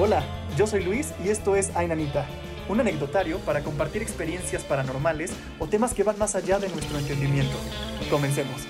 [0.00, 0.22] Hola,
[0.56, 2.24] yo soy Luis y esto es Ainanita,
[2.68, 7.56] un anecdotario para compartir experiencias paranormales o temas que van más allá de nuestro entendimiento.
[8.08, 8.64] Comencemos.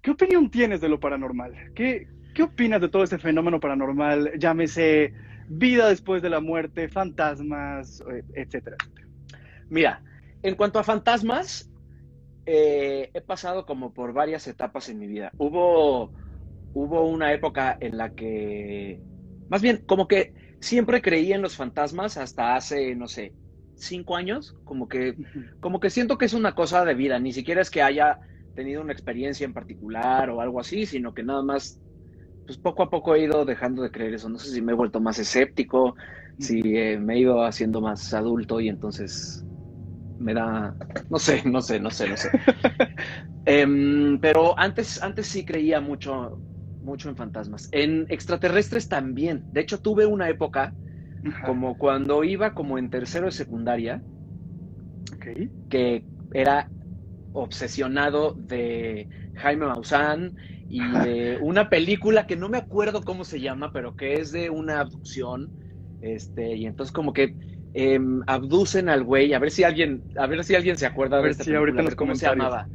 [0.00, 1.72] ¿Qué opinión tienes de lo paranormal?
[1.76, 4.32] ¿Qué, qué opinas de todo este fenómeno paranormal?
[4.36, 5.14] Llámese
[5.46, 8.76] vida después de la muerte, fantasmas, eh, etcétera.
[9.68, 10.02] Mira,
[10.42, 11.70] en cuanto a fantasmas,
[12.44, 15.30] eh, he pasado como por varias etapas en mi vida.
[15.38, 16.10] Hubo,
[16.72, 19.02] hubo una época en la que,
[19.48, 23.34] más bien, como que siempre creí en los fantasmas hasta hace, no sé,
[23.74, 24.54] cinco años.
[24.64, 25.16] Como que,
[25.60, 27.18] como que siento que es una cosa de vida.
[27.18, 28.18] Ni siquiera es que haya
[28.54, 31.80] tenido una experiencia en particular o algo así, sino que nada más,
[32.46, 34.28] pues poco a poco he ido dejando de creer eso.
[34.28, 35.96] No sé si me he vuelto más escéptico,
[36.38, 39.46] si eh, me he ido haciendo más adulto y entonces
[40.18, 40.76] me da,
[41.10, 42.30] no sé, no sé, no sé, no sé.
[43.44, 46.40] Em, pero antes, antes sí creía mucho,
[46.82, 47.68] mucho en fantasmas.
[47.72, 49.44] En extraterrestres también.
[49.52, 50.74] De hecho, tuve una época,
[51.46, 54.02] como cuando iba como en tercero de secundaria,
[55.68, 56.68] que era
[57.32, 60.36] obsesionado de Jaime Maussan
[60.68, 64.50] y de una película que no me acuerdo cómo se llama, pero que es de
[64.50, 65.50] una abducción.
[66.00, 67.36] Este, y entonces como que
[67.74, 71.30] Em, abducen al güey, a ver si alguien, a ver si alguien se acuerda de
[71.30, 72.68] esta ahorita cómo se llamaba.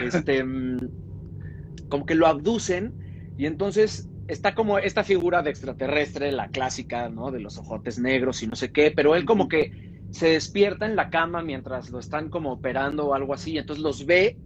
[0.00, 0.78] Este, em,
[1.88, 2.94] como que lo abducen
[3.38, 7.30] y entonces está como esta figura de extraterrestre, la clásica, ¿no?
[7.30, 9.72] De los ojotes negros y no sé qué, pero él como que
[10.10, 14.06] se despierta en la cama mientras lo están como operando o algo así, entonces los
[14.06, 14.36] ve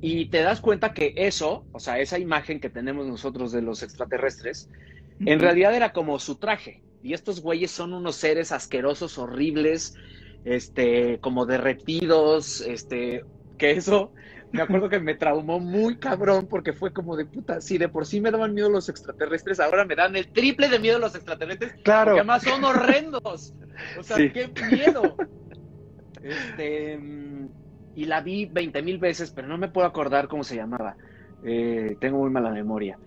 [0.00, 3.82] y te das cuenta que eso, o sea, esa imagen que tenemos nosotros de los
[3.82, 4.68] extraterrestres,
[5.24, 6.82] en realidad era como su traje.
[7.02, 9.94] Y estos güeyes son unos seres asquerosos, horribles,
[10.44, 13.24] este, como derretidos, este,
[13.56, 14.12] que eso,
[14.54, 18.06] me acuerdo que me traumó muy cabrón porque fue como de puta, si de por
[18.06, 21.74] sí me daban miedo los extraterrestres, ahora me dan el triple de miedo los extraterrestres,
[21.82, 22.12] claro.
[22.12, 23.52] porque además son horrendos.
[23.98, 25.16] O sea, qué miedo.
[26.22, 26.98] Este,
[27.96, 30.96] y la vi 20 mil veces, pero no me puedo acordar cómo se llamaba.
[31.44, 32.98] Eh, tengo muy mala memoria.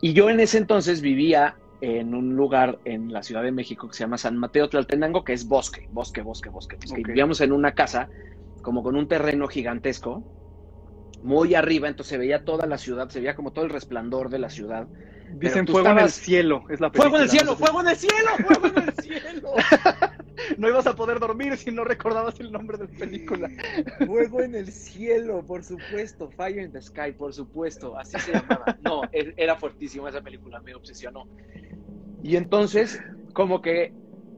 [0.00, 3.94] Y yo en ese entonces vivía en un lugar en la Ciudad de México que
[3.94, 6.76] se llama San Mateo Tlaltenango, que es bosque, bosque, bosque, bosque.
[6.96, 8.08] Vivíamos en una casa
[8.62, 10.24] como con un terreno gigantesco,
[11.22, 14.38] muy arriba, entonces se veía toda la ciudad, se veía como todo el resplandor de
[14.38, 14.86] la ciudad.
[15.28, 18.30] Dicen fuego en el cielo, es la Fuego en el cielo, fuego en el cielo,
[18.46, 19.52] fuego en el cielo.
[20.58, 23.50] no ibas a poder dormir si no recordabas el nombre de la película.
[24.06, 26.30] Fuego en el cielo, por supuesto.
[26.30, 27.98] Fire in the Sky, por supuesto.
[27.98, 28.76] Así se llamaba.
[28.80, 31.26] No, e-, era fuertísima esa película, me obsesionó.
[32.22, 33.00] Y entonces,
[33.32, 33.92] como que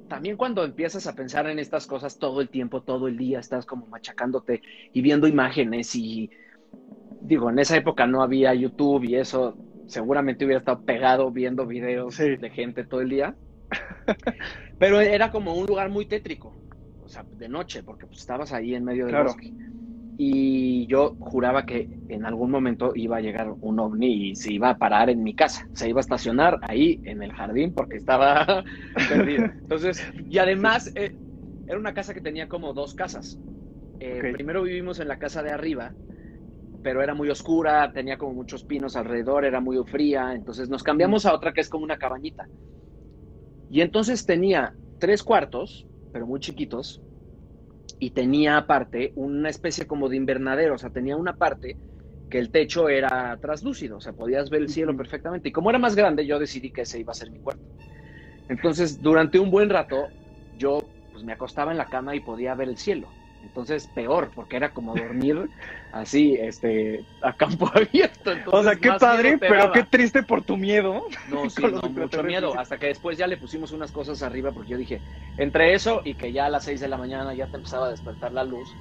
[0.08, 3.66] también cuando empiezas a pensar en estas cosas todo el tiempo, todo el día, estás
[3.66, 4.62] como machacándote
[4.92, 6.30] y viendo imágenes y
[7.20, 9.56] digo, en esa época no había YouTube y eso,
[9.86, 13.34] seguramente hubiera estado pegado viendo videos de gente todo el día.
[14.78, 16.54] Pero era como un lugar muy tétrico,
[17.02, 19.52] o sea, de noche, porque pues, estabas ahí en medio del bosque.
[20.20, 24.70] Y yo juraba que en algún momento iba a llegar un ovni y se iba
[24.70, 28.64] a parar en mi casa, se iba a estacionar ahí en el jardín porque estaba
[29.08, 29.44] perdido.
[29.44, 31.14] Entonces, y además eh,
[31.68, 33.38] era una casa que tenía como dos casas.
[34.00, 35.92] Eh, primero vivimos en la casa de arriba,
[36.82, 41.26] pero era muy oscura, tenía como muchos pinos alrededor, era muy fría, entonces nos cambiamos
[41.26, 42.48] a otra que es como una cabañita.
[43.68, 47.02] Y entonces tenía tres cuartos, pero muy chiquitos,
[47.98, 51.78] y tenía aparte una especie como de invernadero, o sea, tenía una parte
[52.28, 55.48] que el techo era traslúcido, o sea, podías ver el cielo perfectamente.
[55.48, 57.62] Y como era más grande, yo decidí que ese iba a ser mi cuarto.
[58.48, 60.08] Entonces, durante un buen rato,
[60.52, 60.78] yo
[61.10, 63.17] pues me acostaba en la cama y podía ver el cielo.
[63.42, 65.50] Entonces, peor, porque era como dormir
[65.92, 68.32] así, este, a campo abierto.
[68.50, 71.04] o sea, qué padre, pero qué triste por tu miedo.
[71.28, 72.58] No, sí, no, mucho miedo.
[72.58, 75.02] Hasta que después ya le pusimos unas cosas arriba, porque yo dije,
[75.36, 77.90] entre eso y que ya a las 6 de la mañana ya te empezaba a
[77.90, 78.76] despertar la luz,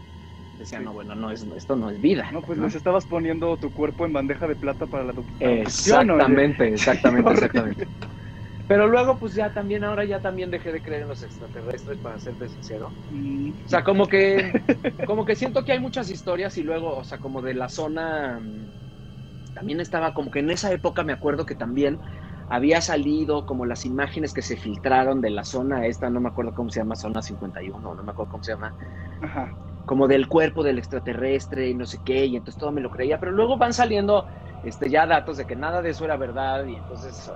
[0.57, 2.29] decía, no, bueno, no es, esto no es vida.
[2.31, 5.37] No, pues les estabas poniendo tu cuerpo en bandeja de plata para la adopción.
[5.39, 7.87] Exactamente, exactamente, exactamente.
[8.67, 12.19] Pero luego, pues ya también, ahora ya también dejé de creer en los extraterrestres, para
[12.19, 12.91] serte sincero.
[13.09, 13.51] Mm.
[13.65, 14.51] O sea, como que,
[15.07, 18.39] como que siento que hay muchas historias y luego, o sea, como de la zona,
[18.41, 21.99] mm, también estaba como que en esa época me acuerdo que también
[22.49, 26.53] había salido como las imágenes que se filtraron de la zona esta, no me acuerdo
[26.53, 28.73] cómo se llama, zona 51, no me acuerdo cómo se llama.
[29.21, 29.53] Ajá.
[29.85, 33.19] Como del cuerpo del extraterrestre y no sé qué, y entonces todo me lo creía,
[33.19, 34.25] pero luego van saliendo
[34.65, 37.31] este, ya datos de que nada de eso era verdad y entonces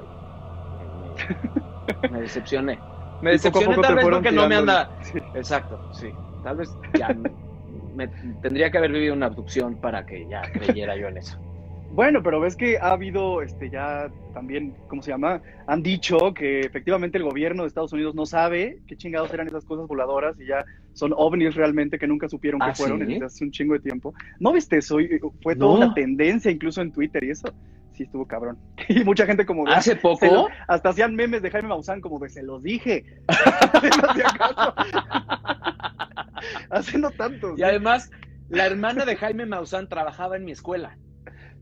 [2.10, 2.84] me decepcioné.
[3.22, 4.90] Me decepcioné tal vez porque no me anda.
[5.34, 6.16] Exacto, sí.
[6.42, 7.16] Tal vez ya
[7.68, 8.10] me,
[8.42, 11.38] tendría que haber vivido una abducción para que ya creyera yo en eso.
[11.94, 15.42] Bueno, pero ves que ha habido este ya también, ¿cómo se llama?
[15.68, 19.66] Han dicho que efectivamente el gobierno de Estados Unidos no sabe qué chingados eran esas
[19.66, 23.06] cosas voladoras y ya son ovnis realmente que nunca supieron ¿Ah, qué fueron sí?
[23.14, 24.14] desde hace un chingo de tiempo.
[24.40, 25.02] ¿No viste eso?
[25.02, 25.86] Y Fue toda No.
[25.86, 27.50] una tendencia incluso en Twitter y eso
[27.94, 28.58] sí estuvo cabrón.
[28.88, 32.00] Y mucha gente como de, Hace "Se lo- poco, hasta hacían memes de Jaime Maussan
[32.00, 33.04] como de se los dije.
[36.70, 37.54] Hace no tanto.
[37.58, 38.10] y además,
[38.50, 40.98] la hermana de Jaime Maussan trabajaba en mi escuela.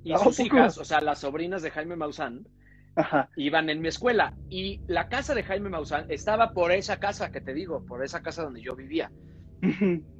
[0.03, 0.47] Y ¿A sus poco?
[0.47, 2.45] hijas, o sea, las sobrinas de Jaime Maussan,
[2.95, 3.29] Ajá.
[3.35, 4.33] iban en mi escuela.
[4.49, 8.21] Y la casa de Jaime Maussan estaba por esa casa que te digo, por esa
[8.21, 9.11] casa donde yo vivía.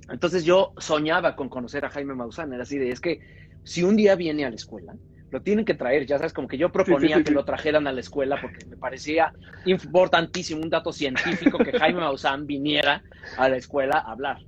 [0.09, 2.53] Entonces yo soñaba con conocer a Jaime Maussan.
[2.53, 3.19] Era así de, es que
[3.63, 4.95] si un día viene a la escuela,
[5.31, 6.05] lo tienen que traer.
[6.05, 7.33] Ya sabes, como que yo proponía sí, que sí.
[7.33, 9.31] lo trajeran a la escuela porque me parecía
[9.65, 13.03] importantísimo, un dato científico, que Jaime Maussan viniera
[13.37, 14.39] a la escuela a hablar.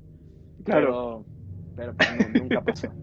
[0.64, 1.26] Claro.
[1.76, 2.94] Pero, pero pues, no, nunca pasó.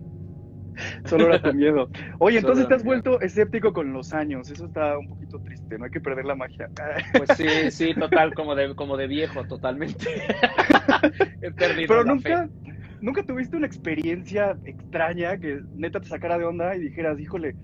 [1.04, 1.90] Solo era tu miedo.
[2.18, 4.50] Oye, Solo entonces te has vuelto escéptico con los años.
[4.50, 5.78] Eso está un poquito triste.
[5.78, 6.68] No hay que perder la magia.
[7.12, 10.04] Pues sí, sí, total, como de, como de viejo, totalmente.
[11.42, 12.72] He perdido Pero la nunca, fe.
[13.00, 17.56] nunca tuviste una experiencia extraña que neta te sacara de onda y dijeras, híjole,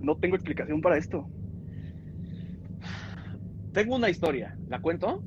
[0.00, 1.30] no tengo explicación para esto.
[3.72, 5.22] Tengo una historia, ¿la cuento?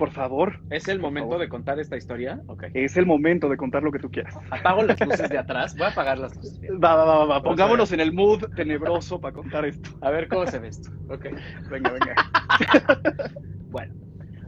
[0.00, 1.42] Por favor, ¿Es el momento favor.
[1.42, 2.40] de contar esta historia?
[2.72, 4.34] Es el momento de contar lo que tú quieras.
[4.50, 5.76] Apago las luces de atrás.
[5.76, 6.58] Voy a apagar las luces.
[6.82, 7.42] Va, va, va, va.
[7.42, 9.90] Pongámonos en el mood tenebroso para contar esto.
[10.00, 10.90] A ver cómo se ve esto.
[11.10, 11.26] Ok.
[11.70, 12.14] Venga, venga.
[13.70, 13.94] Bueno,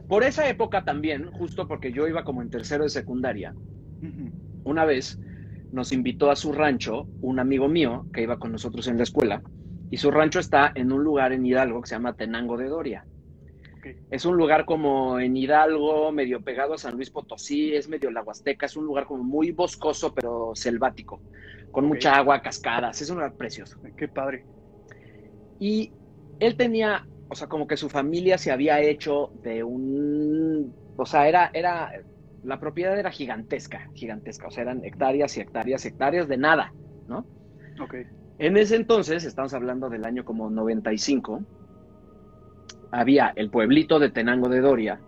[0.07, 3.53] por esa época también, justo porque yo iba como en tercero de secundaria,
[4.63, 5.19] una vez
[5.71, 9.43] nos invitó a su rancho un amigo mío que iba con nosotros en la escuela.
[9.91, 13.05] Y su rancho está en un lugar en Hidalgo que se llama Tenango de Doria.
[14.09, 18.21] Es un lugar como en Hidalgo, medio pegado a San Luis Potosí, es medio la
[18.21, 21.21] Huasteca, es un lugar como muy boscoso pero selvático,
[21.71, 23.77] con mucha agua, cascadas, es un lugar precioso.
[23.97, 24.45] Qué padre.
[25.59, 25.91] Y
[26.39, 31.27] él tenía, o sea, como que su familia se había hecho de un, o sea,
[31.27, 31.91] era, era,
[32.43, 36.73] la propiedad era gigantesca, gigantesca, o sea, eran hectáreas y hectáreas y hectáreas de nada,
[37.07, 37.25] ¿no?
[37.81, 37.95] Ok.
[38.39, 41.43] En ese entonces, estamos hablando del año como 95,
[42.93, 44.99] había el pueblito de Tenango de Doria,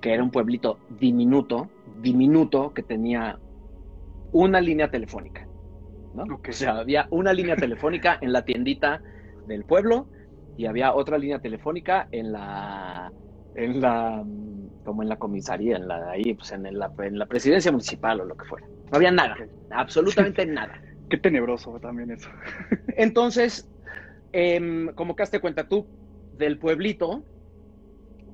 [0.00, 1.68] que era un pueblito diminuto,
[2.00, 3.38] diminuto, que tenía
[4.32, 5.46] una línea telefónica,
[6.14, 6.22] ¿no?
[6.34, 6.48] Ok.
[6.48, 9.02] O sea, había una línea telefónica en la tiendita
[9.46, 10.06] del pueblo
[10.56, 13.12] y había otra línea telefónica en la,
[13.56, 17.26] en la, mm, como en la comisaría, en la, ahí, pues en la, en la
[17.26, 18.66] presidencia municipal o lo que fuera.
[18.90, 19.36] No había nada,
[19.70, 20.80] absolutamente nada.
[21.10, 22.30] Qué tenebroso también eso.
[22.96, 23.68] Entonces,
[24.32, 25.86] em, como que hazte cuenta tú,
[26.32, 27.24] del pueblito,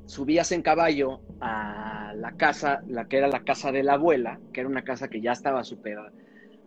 [0.04, 4.60] subías en caballo a la casa, la que era la casa de la abuela, que
[4.60, 5.98] era una casa que ya estaba súper,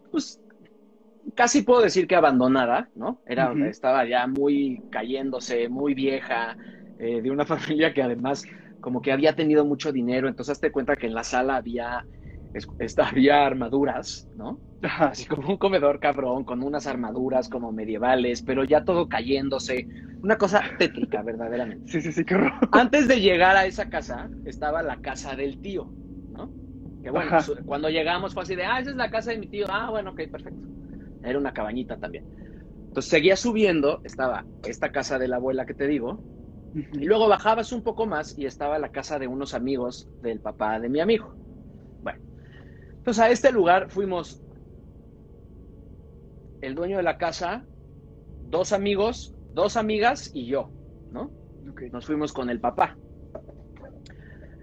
[0.10, 0.39] pues,
[1.36, 3.22] casi puedo decir que abandonada, ¿no?
[3.25, 3.51] Era.
[3.68, 6.57] Estaba ya muy cayéndose, muy vieja,
[6.98, 8.44] eh, de una familia que además
[8.80, 12.07] como que había tenido mucho dinero, entonces hazte cuenta que en la sala había,
[12.53, 12.68] es-
[12.98, 14.62] había armaduras, ¿no?
[14.81, 19.88] Así como un comedor cabrón, con unas armaduras como medievales, pero ya todo cayéndose.
[20.24, 21.83] Una cosa tétrica, verdaderamente.
[21.86, 22.53] Sí, sí, sí, qué horror.
[22.71, 25.94] Antes de llegar a esa casa, estaba la casa del tío,
[26.30, 26.53] ¿no?
[27.01, 27.31] Que bueno,
[27.65, 29.65] cuando llegamos fue así de, ah, esa es la casa de mi tío.
[29.69, 30.68] Ah, bueno, ok, perfecto.
[31.21, 32.25] Era una cabañita también.
[32.89, 36.25] Entonces seguía subiendo, estaba esta casa de la abuela que te digo,
[36.73, 40.80] y luego bajabas un poco más y estaba la casa de unos amigos del papá
[40.80, 41.35] de mi amigo.
[42.02, 42.19] Bueno,
[43.01, 44.43] entonces a este lugar fuimos
[46.61, 47.65] el dueño de la casa,
[48.43, 50.71] dos amigos, dos amigas y yo,
[51.09, 51.31] ¿no?
[51.91, 52.99] Nos fuimos con el papá.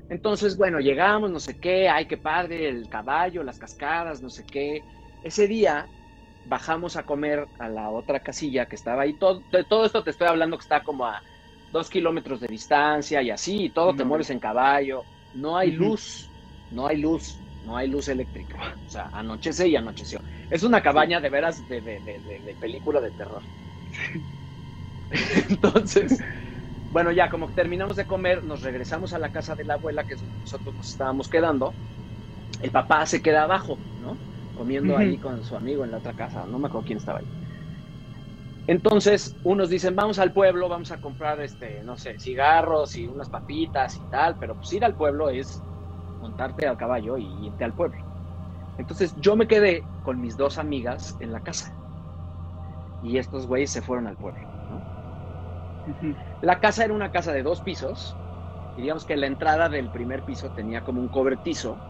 [0.08, 4.44] Entonces, bueno, llegamos, no sé qué, ay, qué padre, el caballo, las cascadas, no sé
[4.44, 4.86] qué.
[5.20, 5.90] Ese día
[6.44, 9.18] bajamos a comer a la otra casilla que estaba ahí.
[9.18, 11.20] Todo, todo esto te estoy hablando que está como a
[11.70, 14.10] dos kilómetros de distancia y así, y todo te No.
[14.10, 15.08] mueves en caballo.
[15.32, 16.32] No hay luz,
[16.70, 18.58] no hay luz, no hay luz eléctrica.
[18.86, 20.22] O sea, anochece y anocheció.
[20.50, 23.44] Es una cabaña de veras de, de- de- de- película de terror.
[25.48, 26.18] Entonces,
[26.88, 30.14] bueno, ya como terminamos de comer, nos regresamos a la casa de la abuela, que
[30.14, 31.78] es donde nosotros nos estábamos quedando.
[32.60, 34.22] El papá se queda abajo, ¿no?
[34.54, 36.46] Comiendo ahí con su amigo en la otra casa.
[36.46, 37.28] No me acuerdo quién estaba ahí.
[38.66, 43.30] Entonces, unos dicen, vamos al pueblo, vamos a comprar, este, no sé, cigarros y unas
[43.30, 45.64] papitas y tal, pero pues ir al pueblo es
[46.18, 47.98] montarte al caballo y irte al pueblo.
[48.76, 51.78] Entonces, yo me quedé con mis dos amigas en la casa.
[53.00, 54.86] Y estos güeyes se fueron al pueblo, ¿no?
[56.40, 58.20] La casa era una casa de dos pisos.
[58.74, 61.82] Y digamos que la entrada del primer piso tenía como un cobertizo,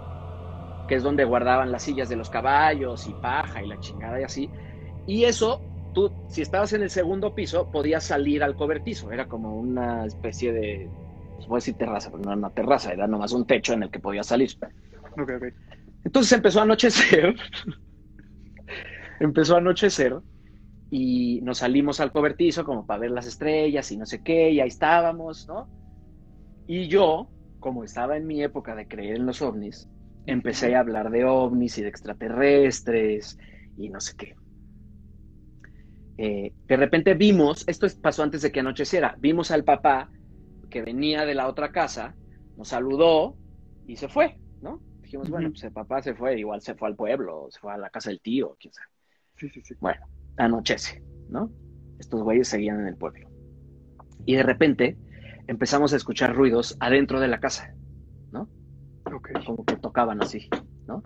[0.87, 4.25] que es donde guardaban las sillas de los caballos y paja y la chingada y
[4.25, 4.53] así.
[5.07, 9.13] Y eso, tú, si estabas en el segundo piso, podías salir al cobertizo.
[9.13, 10.93] Era como una especie de,
[11.39, 13.85] pues voy a decir terraza, pero no era una terraza, era nomás un techo en
[13.85, 14.51] el que podías salir.
[16.03, 17.37] Entonces empezó a anochecer.
[19.21, 20.17] empezó a anochecer
[20.91, 24.59] y nos salimos al cobertizo como para ver las estrellas y no sé qué, y
[24.59, 25.69] ahí estábamos, ¿no?
[26.67, 27.29] Y yo,
[27.61, 29.89] como estaba en mi época de creer en los ovnis,
[30.27, 33.39] empecé a hablar de ovnis y de extraterrestres
[33.77, 34.35] y no sé qué.
[36.17, 40.11] Eh, de repente vimos, esto pasó antes de que anocheciera, vimos al papá
[40.71, 42.15] que venía de la otra casa,
[42.57, 43.37] nos saludó
[43.87, 44.81] y se fue, ¿no?
[45.03, 47.79] Dijimos, bueno, pues el papá se fue, igual se fue al pueblo, se fue a
[47.79, 48.89] la casa del tío, quién sabe.
[49.37, 49.75] Sí, sí, sí.
[49.81, 50.01] Bueno,
[50.37, 51.51] anochece, ¿no?
[51.99, 53.29] Estos güeyes seguían en el pueblo.
[54.27, 54.99] Y de repente
[55.47, 57.75] empezamos a escuchar ruidos adentro de la casa,
[58.33, 58.49] ¿no?
[59.07, 59.31] Ok.
[59.47, 60.49] Como que tocaban así,
[60.87, 61.03] ¿no?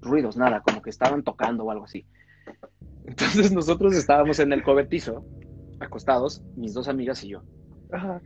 [0.00, 2.06] Ruidos, nada, como que estaban tocando o algo así.
[3.04, 5.24] Entonces nosotros estábamos en el cobertizo,
[5.80, 7.42] acostados, mis dos amigas y yo.
[7.92, 8.22] Ajá.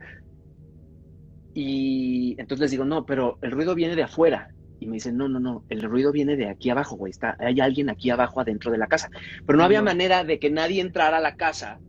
[1.53, 4.49] Y entonces les digo, no, pero el ruido viene de afuera.
[4.79, 7.11] Y me dicen, no, no, no, el ruido viene de aquí abajo, güey.
[7.11, 9.09] Está, hay alguien aquí abajo adentro de la casa.
[9.45, 9.85] Pero no había No.
[9.85, 11.81] manera de que nadie entrara a la casa,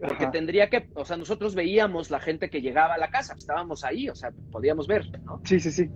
[0.00, 0.32] porque Ajá.
[0.32, 4.08] tendría que, o sea, nosotros veíamos la gente que llegaba a la casa, estábamos ahí,
[4.08, 5.42] o sea, podíamos ver, ¿no?
[5.44, 5.92] Sí, sí, sí.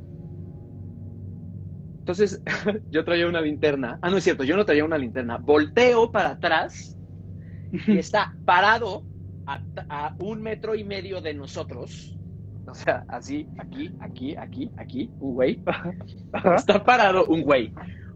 [2.00, 2.42] Entonces,
[2.90, 3.98] yo traía una linterna.
[4.02, 5.38] Ah, no es cierto, yo no traía una linterna.
[5.38, 6.98] Volteo para atrás
[7.86, 9.08] y está parado
[9.46, 12.20] a, a un metro y medio de nosotros.
[12.70, 15.62] O sea, así, aquí, aquí, aquí, aquí, un güey.
[16.54, 17.72] Está parado un güey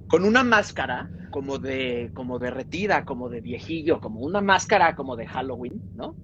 [0.08, 5.26] con una máscara como de, como derretida, como de viejillo, como una máscara como de
[5.26, 6.14] Halloween, ¿no?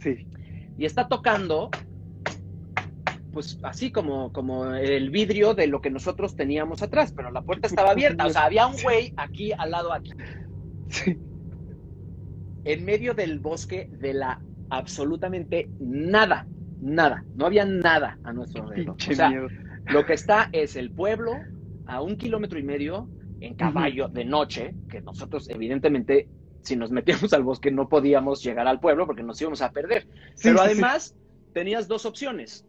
[0.00, 0.26] Sí.
[0.78, 1.70] Y está tocando,
[3.32, 7.66] pues así como, como el vidrio de lo que nosotros teníamos atrás, pero la puerta
[7.66, 8.26] estaba abierta.
[8.26, 10.12] O sea, había un güey aquí al lado, aquí,
[10.88, 11.18] Sí.
[12.64, 16.46] en medio del bosque de la absolutamente nada,
[16.82, 17.24] nada.
[17.34, 18.96] No había nada a nuestro alrededor.
[18.96, 19.48] O sea, miedo.
[19.86, 21.32] Lo que está es el pueblo
[21.86, 23.08] a un kilómetro y medio
[23.40, 26.28] en caballo de noche, que nosotros evidentemente
[26.62, 30.02] si nos metíamos al bosque no podíamos llegar al pueblo porque nos íbamos a perder.
[30.34, 30.64] Sí, Pero sí.
[30.66, 31.16] además
[31.52, 32.64] tenías dos opciones.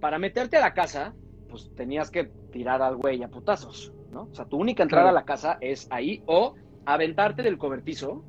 [0.00, 1.12] Para meterte a la casa,
[1.48, 4.28] pues tenías que tirar al güey a putazos, ¿no?
[4.30, 5.18] O sea, tu única entrada Claro.
[5.18, 6.54] a la casa es ahí o
[6.86, 8.24] aventarte del cobertizo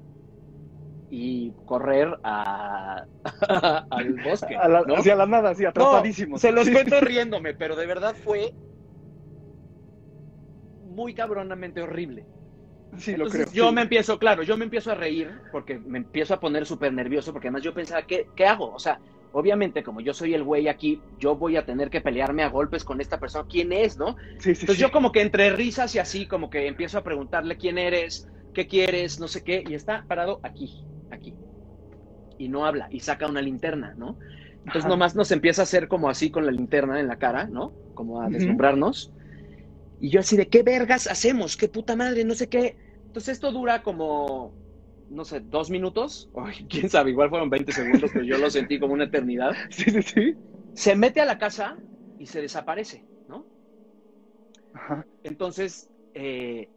[1.12, 3.06] y correr a,
[3.90, 4.56] al bosque.
[4.56, 4.96] A la- ¿no?
[4.96, 6.42] Hacia la nada, así, No, atrapadísimos.
[6.42, 8.56] se los cuento riéndome, pero de verdad fue
[10.80, 12.28] muy cabronamente horrible.
[12.98, 13.48] Sí, lo creo.
[13.52, 13.76] yo sí.
[13.76, 17.32] me empiezo, claro, yo me empiezo a reír porque me empiezo a poner súper nervioso
[17.34, 18.72] porque además yo pensaba, ¿qué, ¿qué hago?
[18.74, 19.02] O sea,
[19.32, 22.84] obviamente como yo soy el güey aquí, yo voy a tener que pelearme a golpes
[22.84, 23.46] con esta persona.
[23.50, 24.16] ¿Quién es, no?
[24.40, 27.58] Sí, sí, Entonces yo como que entre risas y así, como que empiezo a preguntarle
[27.58, 30.74] quién eres, qué quieres, no sé qué, y está parado aquí,
[31.12, 31.36] aquí.
[32.38, 34.18] Y no habla, y saca una linterna, ¿no?
[34.66, 34.90] Entonces Ajá.
[34.90, 37.76] nomás nos empieza a hacer como así con la linterna en la cara, ¿no?
[37.94, 39.14] Como a deslumbrarnos.
[40.00, 41.56] Y yo así de, ¿qué vergas hacemos?
[41.56, 42.24] ¿Qué puta madre?
[42.26, 42.78] No sé qué.
[43.08, 44.56] Entonces esto dura como,
[45.10, 46.30] no sé, dos minutos.
[46.70, 49.56] Quién sabe, igual fueron 20 segundos, pero yo lo sentí como una eternidad.
[49.70, 50.38] Sí, sí, sí.
[50.74, 51.78] Se mete a la casa
[52.18, 53.48] y se desaparece, ¿no?
[54.74, 55.06] Ajá.
[55.24, 56.70] Entonces, eh,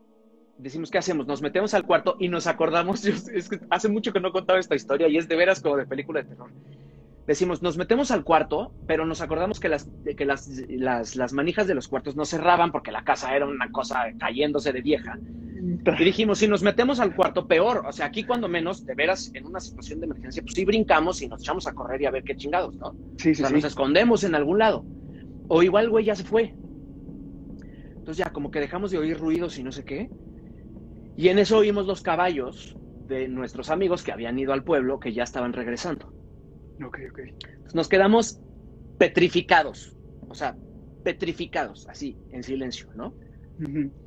[0.59, 1.27] decimos, ¿qué hacemos?
[1.27, 4.59] Nos metemos al cuarto y nos acordamos, yo- es que hace mucho que no contaba
[4.59, 6.51] esta historia y es de veras como de película de terror.
[7.27, 11.67] Decimos, nos metemos al cuarto, pero nos acordamos que las, que las, las, las manijas
[11.67, 15.19] de los cuartos no cerraban porque la casa era una cosa cayéndose de vieja.
[15.99, 17.85] Y dijimos, si nos metemos al cuarto, peor.
[17.89, 21.23] O sea, aquí cuando menos, de veras, en una situación de emergencia, pues sí brincamos
[21.23, 22.95] y nos echamos a correr y a ver qué chingados, ¿no?
[23.17, 23.55] Sí, O sea, sí.
[23.55, 24.85] nos escondemos en algún lado.
[25.49, 26.53] O igual, güey, ya se fue.
[27.97, 30.11] Entonces ya como que dejamos de oír ruidos y no sé qué.
[31.17, 35.13] Y en eso oímos los caballos de nuestros amigos que habían ido al pueblo, que
[35.13, 36.07] ya estaban regresando.
[36.85, 37.19] Ok, ok.
[37.19, 38.41] Entonces nos quedamos
[38.99, 39.97] petrificados.
[40.29, 40.57] O sea,
[41.05, 43.15] petrificados, así, en silencio, ¿no?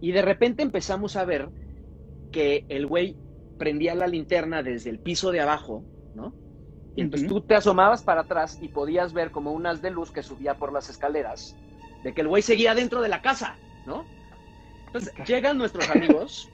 [0.01, 1.47] Y de repente empezamos a ver
[2.31, 3.15] que el güey
[3.57, 5.85] prendía la linterna desde el piso de abajo,
[6.15, 6.35] ¿no?
[6.95, 10.11] Y entonces tú te asomabas para atrás y podías ver como un haz de luz
[10.11, 11.55] que subía por las escaleras,
[12.03, 14.05] de que el güey seguía dentro de la casa, ¿no?
[14.87, 16.51] Entonces llegan nuestros amigos.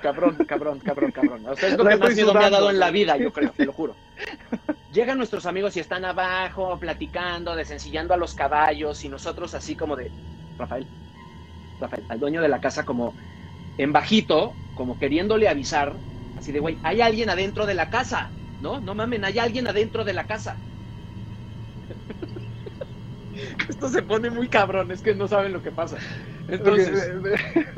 [0.00, 1.46] Cabrón, cabrón, cabrón, cabrón.
[1.46, 3.52] O sea, es lo que más miedo me ha dado en la vida, yo creo,
[3.52, 3.94] te lo juro.
[4.92, 9.96] Llegan nuestros amigos y están abajo platicando, desencillando a los caballos y nosotros así como
[9.96, 10.10] de,
[10.58, 10.86] Rafael,
[11.80, 13.14] Rafael, al dueño de la casa como
[13.78, 15.96] en bajito, como queriéndole avisar,
[16.36, 18.80] así de, güey, hay alguien adentro de la casa, ¿no?
[18.80, 20.56] No mamen, hay alguien adentro de la casa.
[23.68, 26.04] Esto se pone muy cabrón, es que no saben lo que pasa.
[26.46, 27.14] Entonces,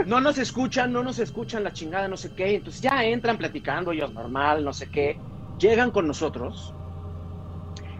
[0.02, 2.56] no nos escuchan, no nos escuchan la chingada, no sé qué.
[2.56, 5.20] Entonces ya entran platicando ellos normal, no sé qué.
[5.56, 6.76] Llegan con nosotros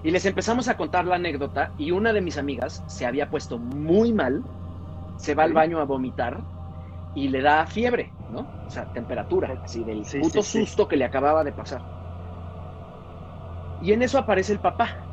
[0.03, 3.59] y les empezamos a contar la anécdota y una de mis amigas se había puesto
[3.59, 4.47] muy mal,
[5.17, 6.45] se va al baño a vomitar
[7.15, 8.55] y le da fiebre, ¿no?
[8.65, 10.65] O sea, temperatura, así del Sí, puto sí, sí.
[10.65, 11.87] susto que le acababa de pasar.
[13.79, 15.04] Y en eso aparece el papá,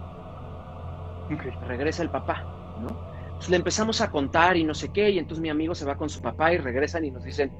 [1.62, 2.88] Regresa el papá, ¿no?
[2.88, 5.96] Entonces le empezamos a contar y no sé qué, y entonces mi amigo se va
[5.96, 7.52] con su papá y regresan y nos dicen,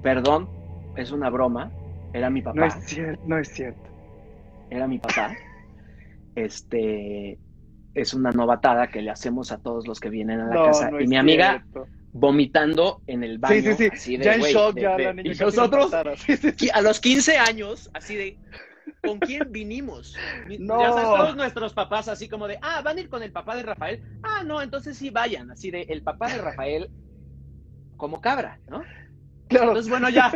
[0.00, 0.48] perdón,
[0.94, 1.72] es una broma,
[2.12, 3.90] era mi papá No es cierto, no es cierto.
[4.70, 5.34] era mi papá.
[6.34, 7.38] Este
[7.94, 10.90] es una novatada que le hacemos a todos los que vienen a la No, casa.
[10.90, 11.88] no y mi amiga cierto.
[12.12, 13.54] vomitando en el baño.
[13.62, 13.88] Sí, sí, sí.
[13.92, 17.38] así de, ya en shock, de- ya de- la niña Y nosotros, a los 15
[17.38, 18.38] años, así de,
[19.02, 20.14] ¿con quién vinimos?
[20.58, 20.80] No.
[20.80, 23.56] Ya sabes, todos nuestros papás así como de, ah, van a ir con el papá
[23.56, 24.02] de Rafael.
[24.22, 25.50] Ah, no, entonces sí vayan.
[25.50, 26.90] Así de, el papá de Rafael
[27.96, 28.82] como cabra, ¿no?
[29.48, 29.68] Claro.
[29.68, 30.32] Entonces, bueno, ya.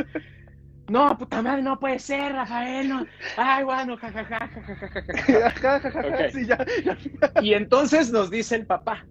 [0.88, 2.88] No, puta madre, no puede ser, Rafael.
[2.88, 3.04] No.
[3.36, 5.22] Ay, bueno, jajaja, jajaja, jajaja.
[5.26, 6.20] Ja, ja, ja, ja, Ok.
[6.30, 6.96] sí, ya, ya.
[7.40, 9.06] Y entonces nos dice el papá,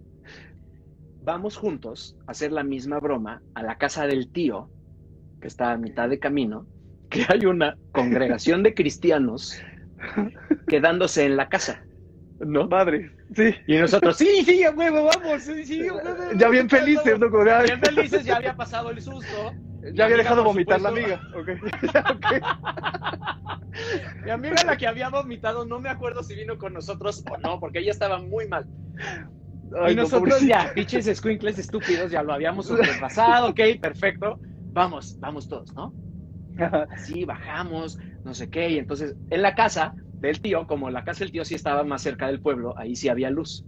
[1.22, 4.70] vamos juntos a hacer la misma broma a la casa del tío,
[5.40, 6.66] que está a mitad de camino,
[7.10, 9.60] que hay una congregación de cristianos
[10.66, 11.82] quedándose en la casa,
[12.40, 12.68] ¿no?
[12.68, 13.54] Madre, sí.
[13.66, 17.26] Y nosotros, sí, sí, a huevo, vamos, sí, sí, a huevo, Ya bien felices, ¿no?
[17.50, 19.52] Ay, Bien felices, ya había pasado el susto.
[19.94, 21.20] Ya había dejado vomitar la amiga.
[21.34, 21.48] Ok.
[24.24, 27.60] Mi amiga, la que había vomitado, no me acuerdo si vino con nosotros o no,
[27.60, 28.66] porque ella estaba muy mal.
[29.80, 34.40] Ay, y no, nosotros ya, pinches squinkles estúpidos, ya lo habíamos sobrepasado, ok, perfecto.
[34.72, 35.92] Vamos, vamos todos, ¿no?
[36.90, 38.70] Así bajamos, no sé qué.
[38.70, 42.02] Y entonces, en la casa del tío, como la casa del tío sí estaba más
[42.02, 43.64] cerca del pueblo, ahí sí había luz.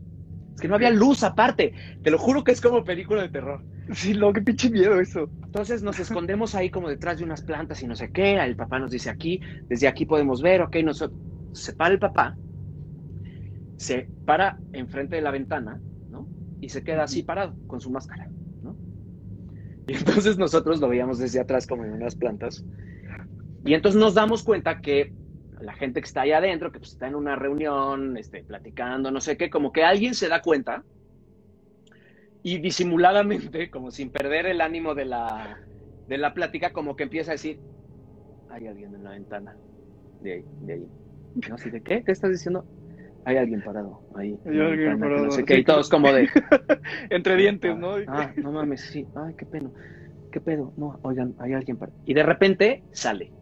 [0.54, 1.72] Es que no había luz aparte.
[2.02, 3.64] Te lo juro que es como película de terror.
[3.92, 5.30] Sí, lo que pinche miedo eso.
[5.44, 8.34] Entonces nos escondemos ahí como detrás de unas plantas y no sé qué.
[8.36, 11.18] El papá nos dice aquí, desde aquí podemos ver, ok, nosotros.
[11.52, 12.36] Se para el papá,
[13.76, 16.28] se para enfrente de la ventana, ¿no?
[16.60, 18.39] Y se queda así parado con su máscara, ¿no?
[19.90, 22.64] Y entonces nosotros lo veíamos desde atrás como en unas plantas.
[23.64, 25.12] Y entonces nos damos cuenta que
[25.60, 29.20] la gente que está ahí adentro, que pues está en una reunión, este, platicando, no
[29.20, 30.84] sé qué, como que alguien se da cuenta
[32.44, 35.58] y disimuladamente, como sin perder el ánimo de la,
[36.06, 37.58] de la plática, como que empieza a decir,
[38.48, 39.56] hay alguien en la ventana,
[40.22, 40.86] de ahí, de ahí.
[41.48, 42.04] No sé, ¿de qué?
[42.04, 42.64] ¿Qué estás diciendo?
[43.30, 44.36] Hay alguien parado ahí.
[44.44, 46.28] Hay alguien parado, No sé qué, sí, y todos como de...
[47.10, 47.94] Entre dientes, ¿no?
[48.08, 49.06] Ah, no mames, sí.
[49.14, 49.70] Ay, qué pena.
[50.32, 50.72] ¿Qué pedo?
[50.76, 51.92] No, oigan, hay alguien para...
[52.04, 53.32] Y de repente sale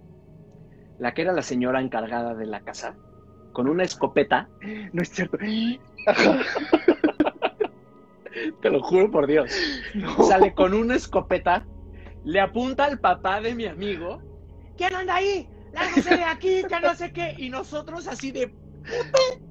[0.98, 2.96] la que era la señora encargada de la casa,
[3.52, 4.50] con una escopeta,
[4.92, 5.38] No es cierto.
[8.60, 9.50] te lo juro por Dios,
[9.94, 10.22] No.
[10.24, 11.64] sale con una escopeta,
[12.24, 14.20] le apunta al papá de mi amigo,
[14.76, 15.48] ¿quién anda ahí?
[15.72, 18.52] Lárgase de aquí, que no sé qué, y nosotros así de...
[18.88, 19.48] "Puta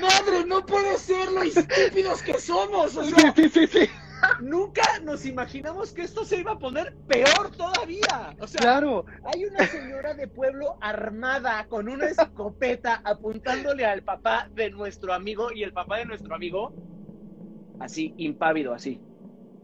[0.00, 2.96] Madre, no puede ser lo estúpidos que somos.
[2.96, 3.90] O sea, sí, sí, sí.
[4.40, 8.36] nunca nos imaginamos que esto se iba a poner peor todavía.
[8.40, 9.06] O sea, Claro.
[9.24, 15.50] Hay una señora de pueblo armada con una escopeta apuntándole al papá de nuestro amigo
[15.52, 16.74] y el papá de nuestro amigo,
[17.78, 19.00] así, impávido, así,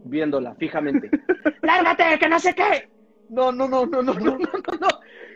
[0.03, 1.11] viéndola fijamente.
[1.61, 2.89] ¡Lárgate, que no sé qué!
[3.29, 4.87] No, no, no, no, no, no, no, no, no.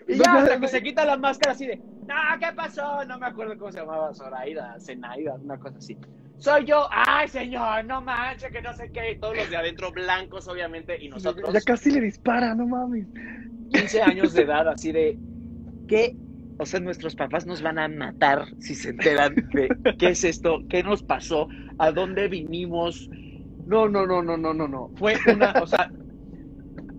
[0.07, 3.05] Y No, ya hasta que se quita la máscara así de, no, ¿qué pasó?
[3.05, 5.97] No me acuerdo cómo se llamaba, Zoraida, Zenaida, una cosa así.
[6.37, 9.91] Soy yo, ay señor, no manches, que no sé qué, y todos los de adentro
[9.91, 13.07] blancos, obviamente, y nosotros Ya casi le dispara, no mames.
[13.71, 15.19] 15 años de edad, así de
[15.87, 16.15] ¿qué?
[16.57, 20.59] O sea, nuestros papás nos van a matar si se enteran de qué es esto,
[20.69, 23.09] qué nos pasó, a dónde vinimos.
[23.65, 24.89] No, no, no, no, no, no, no.
[24.95, 25.91] Fue una, o sea,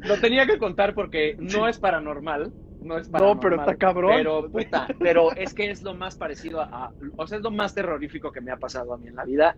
[0.01, 3.37] lo tenía que contar porque no es paranormal, no es paranormal.
[3.37, 4.17] No, pero está cabrón.
[4.17, 7.51] Pero, puta, pero es que es lo más parecido a, a- o sea, es lo
[7.51, 9.57] más terrorífico que me ha pasado a mí en la vida.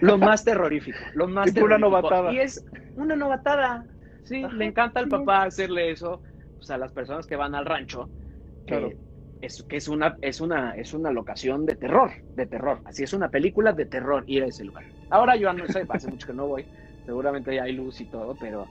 [0.00, 1.88] Lo más terrorífico, lo más una terrorífico.
[1.90, 2.30] novatada.
[2.32, 3.86] Y es una novatada.
[4.24, 5.10] Sí, Ajá, le encanta al sí.
[5.10, 6.22] papá hacerle eso
[6.58, 8.10] pues, a las personas que van al rancho.
[8.66, 8.90] Claro.
[9.40, 12.80] es, que es una, es una, es una locación de terror, de terror.
[12.84, 14.84] Así es una película de terror ir a ese lugar.
[15.10, 16.68] Ahora yo no sé, hace mucho que no voy.
[17.04, 18.70] Seguramente ya hay luz y todo, pero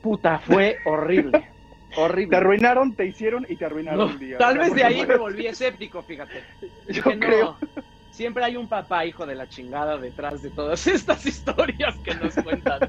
[0.00, 1.54] puta, fue horrible.
[1.96, 2.30] Horrible.
[2.30, 4.38] Te arruinaron, te hicieron y te arruinaron No, un día.
[4.38, 6.44] tal vez de ahí me volví escéptico, fíjate.
[6.88, 7.58] Yo Dije, no, creo.
[8.10, 12.34] Siempre hay un papá hijo de la chingada detrás de todas estas historias que nos
[12.34, 12.80] cuentan.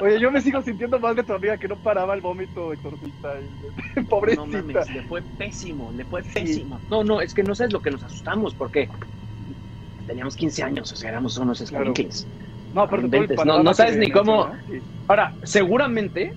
[0.00, 3.40] Oye, yo me sigo sintiendo mal de tu amiga que no paraba el vómito exorcista.
[3.40, 4.46] y- No Pobrecita.
[4.46, 6.80] mames, le fue pésimo, le fue pésimo.
[6.90, 8.88] No, no, es que no sabes lo que nos asustamos, porque
[10.06, 11.94] teníamos 15 años, o sea, éramos unos Claro.
[12.72, 14.50] No, inventes, no, no sabes ni cómo.
[14.66, 14.82] sí.
[15.06, 16.32] Ahora, seguramente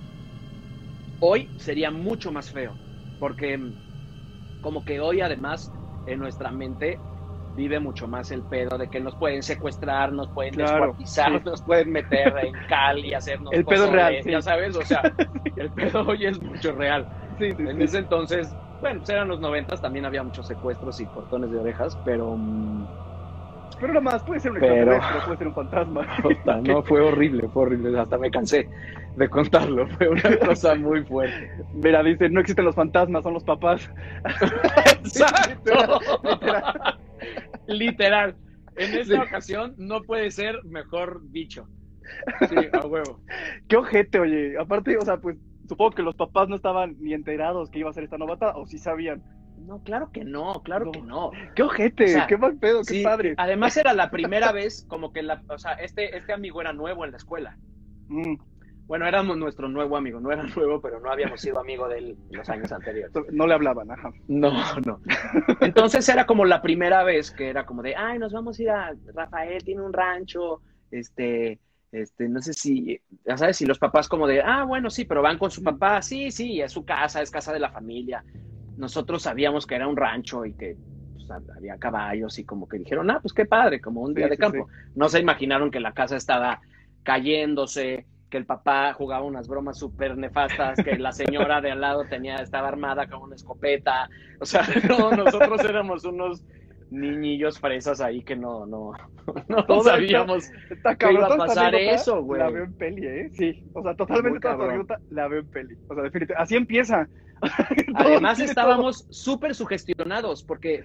[1.20, 2.78] hoy sería mucho más feo,
[3.18, 3.76] porque mm,
[4.62, 5.72] como que hoy además
[6.06, 7.02] en nuestra mente
[7.56, 11.22] vive mucho más el pedo de que nos pueden secuestrar, nos pueden Claro, sí.
[11.44, 14.32] nos pueden meter en cal y hacernos El pedo real, sí.
[14.32, 15.02] ya sabes, o sea,
[15.56, 17.08] el pedo hoy es mucho real.
[17.38, 21.50] Sí, En ese entonces, bueno, pues eran los noventas, también había muchos secuestros y cortones
[21.50, 22.88] de orejas, pero mm,
[23.80, 26.08] Pero nada más, puede ser un Pero- extraterrestre, puede ser un fantasma.
[26.24, 28.68] puta, no fue horrible, fue horrible, hasta me cansé
[29.16, 31.52] de contarlo, fue una cosa muy fuerte.
[31.74, 33.90] Mira, dice, no existen los fantasmas, son los papás.
[35.04, 36.00] Exacto.
[36.24, 37.00] Literal.
[37.68, 38.36] Literal.
[38.76, 39.22] En esta Sí.
[39.22, 41.68] ocasión no puede ser mejor dicho.
[42.48, 43.20] Sí, a huevo.
[43.68, 44.58] Qué ojete, oye.
[44.60, 45.36] Aparte, o sea, pues
[45.68, 48.66] supongo que los papás no estaban ni enterados que iba a ser esta novata, o
[48.68, 49.24] sí sabían.
[49.58, 50.92] No, claro que no, claro No.
[50.92, 51.32] que no.
[51.56, 53.34] Qué ojete, O sea, qué mal pedo, qué padre.
[53.38, 57.06] Además era la primera vez como que la, o sea, este, este amigo era nuevo
[57.06, 57.58] en la escuela.
[58.08, 58.36] Mm.
[58.88, 62.18] Bueno, éramos nuestro nuevo amigo, no era nuevo, pero no habíamos sido amigo de él
[62.32, 63.12] los años anteriores.
[63.34, 64.12] No le hablaban, ajá.
[64.30, 64.52] No,
[64.86, 65.02] no.
[65.60, 68.70] Entonces era como la primera vez que era como de, ay, nos vamos a ir
[68.70, 71.60] a, Rafael tiene un rancho, este,
[71.92, 75.22] este, no sé si, ya sabes, si los papás como de, ah, bueno, sí, pero
[75.22, 78.24] van con su papá, sí, sí, es su casa, es casa de la familia.
[78.78, 80.78] Nosotros sabíamos que era un rancho y que
[81.14, 84.30] pues, había caballos y como que dijeron, ah, pues qué padre, como un Sí, día
[84.30, 84.70] de sí, campo.
[84.96, 86.62] No se imaginaron que la casa estaba
[87.04, 92.08] cayéndose, que el papá jugaba unas bromas súper nefastas, que la señora de al lado
[92.08, 94.10] tenía, estaba armada con una escopeta.
[94.40, 96.44] O sea, no, nosotros éramos unos
[96.90, 98.92] niñillos fresas ahí que no, no,
[99.48, 100.50] no Todo sabíamos.
[100.70, 102.40] Está ¿Qué iba a pasar eso, güey?
[102.40, 103.30] La veo en peli, ¿eh?
[103.34, 103.64] Sí.
[103.74, 104.58] O sea, totalmente toda
[105.10, 105.76] la veo en peli.
[105.88, 106.36] O sea, definitivamente.
[106.42, 107.08] Así empieza.
[107.96, 110.84] Además estábamos súper sugestionados porque,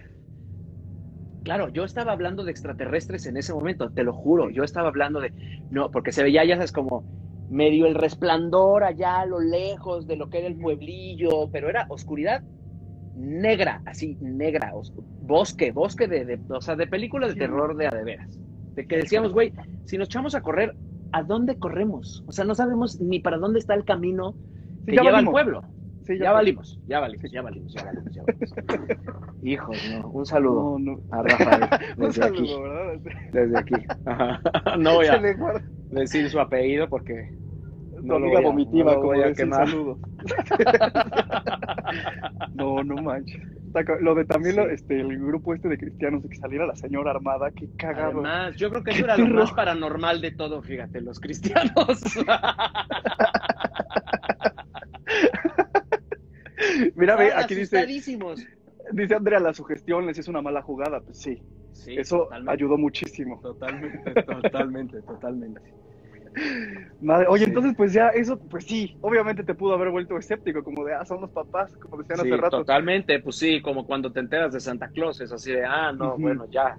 [1.44, 5.20] claro, yo estaba hablando de extraterrestres en ese momento, te lo juro, yo estaba hablando
[5.20, 5.32] de,
[5.70, 7.04] no, porque se veía, ya sabes, como
[7.48, 11.86] medio el resplandor allá a lo lejos de lo que era el pueblillo, pero era
[11.88, 12.42] oscuridad
[13.22, 14.72] negra, así, negra,
[15.22, 18.38] bosque, bosque de, de, o sea, de películas de terror de a de veras.
[18.74, 19.52] De que decíamos, güey,
[19.85, 20.74] si nos echamos a correr,
[21.12, 22.24] ¿a dónde corremos?
[22.26, 24.35] O sea, no sabemos ni para dónde está el camino
[24.85, 25.62] Sí, que ya lleva al pueblo.
[26.04, 28.54] Sí, Ya valimos, ya valimos, ya valimos, ya valimos, ya valimos.
[29.44, 30.08] Hijos, no.
[30.08, 31.00] Un saludo No, no.
[31.12, 31.62] a Rafael
[31.96, 32.46] Un desde aquí.
[32.48, 33.12] saludo, ¿verdad?
[33.32, 33.74] Desde aquí.
[34.06, 34.40] Ajá.
[34.78, 35.20] No voy a
[35.90, 37.32] decir su apellido porque
[38.02, 39.68] no lo amiga voy a- vomitiva, no lo como voy a decir quemar.
[39.68, 39.98] saludos.
[42.54, 43.40] no, no manches.
[44.00, 47.10] Lo de también lo- este, el grupo este de cristianos de que saliera la señora
[47.12, 48.20] armada, qué cagado.
[48.20, 51.72] Además, yo creo que eso era lo más paranormal de todo, fíjate, los cristianos.
[56.94, 57.86] Mira, ve, aquí dice,
[58.92, 61.00] dice Andrea, la sugestión les es una mala jugada.
[61.00, 63.40] Pues sí, Sí, eso totalmente, ayudó muchísimo.
[63.42, 65.60] Totalmente, totalmente, totalmente.
[67.00, 70.84] Madre, oye, entonces pues ya eso, pues sí, obviamente te pudo haber vuelto escéptico, como
[70.84, 72.58] de, ah, son los papás, como decían Sí, hace rato.
[72.58, 76.18] totalmente, pues sí, como cuando te enteras de Santa Claus, es así de, ah, no,
[76.18, 76.78] bueno, ya.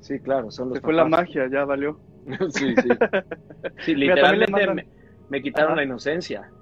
[0.00, 1.26] Sí, claro, son los Se fue la papás.
[1.26, 2.00] magia, ya valió.
[2.50, 2.88] Sí, sí.
[3.84, 4.88] Sí, Mira, literalmente mandan- me,
[5.28, 5.76] me quitaron Ajá.
[5.76, 6.52] la inocencia.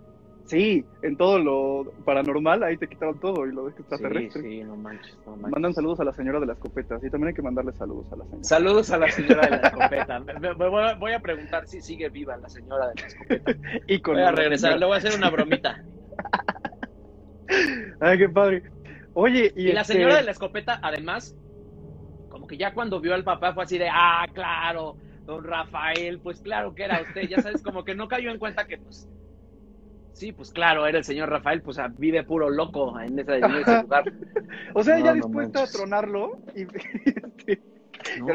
[0.51, 4.43] Sí, en todo lo paranormal, ahí te quitaron todo y lo de Sí, extraterrestre.
[4.43, 5.53] sí, no manches, no manches.
[5.53, 6.99] Mandan saludos a la señora de la escopeta.
[6.99, 8.49] Sí, también hay que mandarle saludos a la señora.
[8.49, 10.19] Saludos a la señora de la escopeta.
[10.27, 13.07] Me- me- me voy, a, voy a preguntar si sigue viva la señora de la
[13.07, 13.53] escopeta.
[13.87, 15.79] Y con Voy a regresar, le voy a hacer una bromita.
[18.01, 18.65] Ay, qué padre.
[19.13, 21.37] Oye, y, Y la este, señora de la escopeta, además,
[22.29, 26.41] como que ya cuando vio al papá fue así de, ah, claro, don Rafael, pues
[26.41, 27.29] claro que era usted.
[27.29, 29.09] Ya sabes, como que no cayó en cuenta que, pues,
[30.13, 33.81] sí, pues claro, era el señor Rafael, pues vive puro loco en ese, en ese
[33.83, 34.05] lugar.
[34.75, 36.63] O sea, No, ella no dispuesta a tronarlo y,
[37.05, 37.63] este,
[38.19, 38.27] No,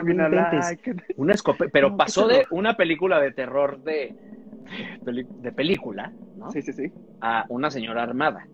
[0.61, 4.15] ay, qué- Una escopeta, pero pasó de una película de terror de,
[5.01, 6.51] de, de película, ¿no?
[6.51, 6.91] Sí, sí, sí.
[7.21, 8.47] A una señora armada.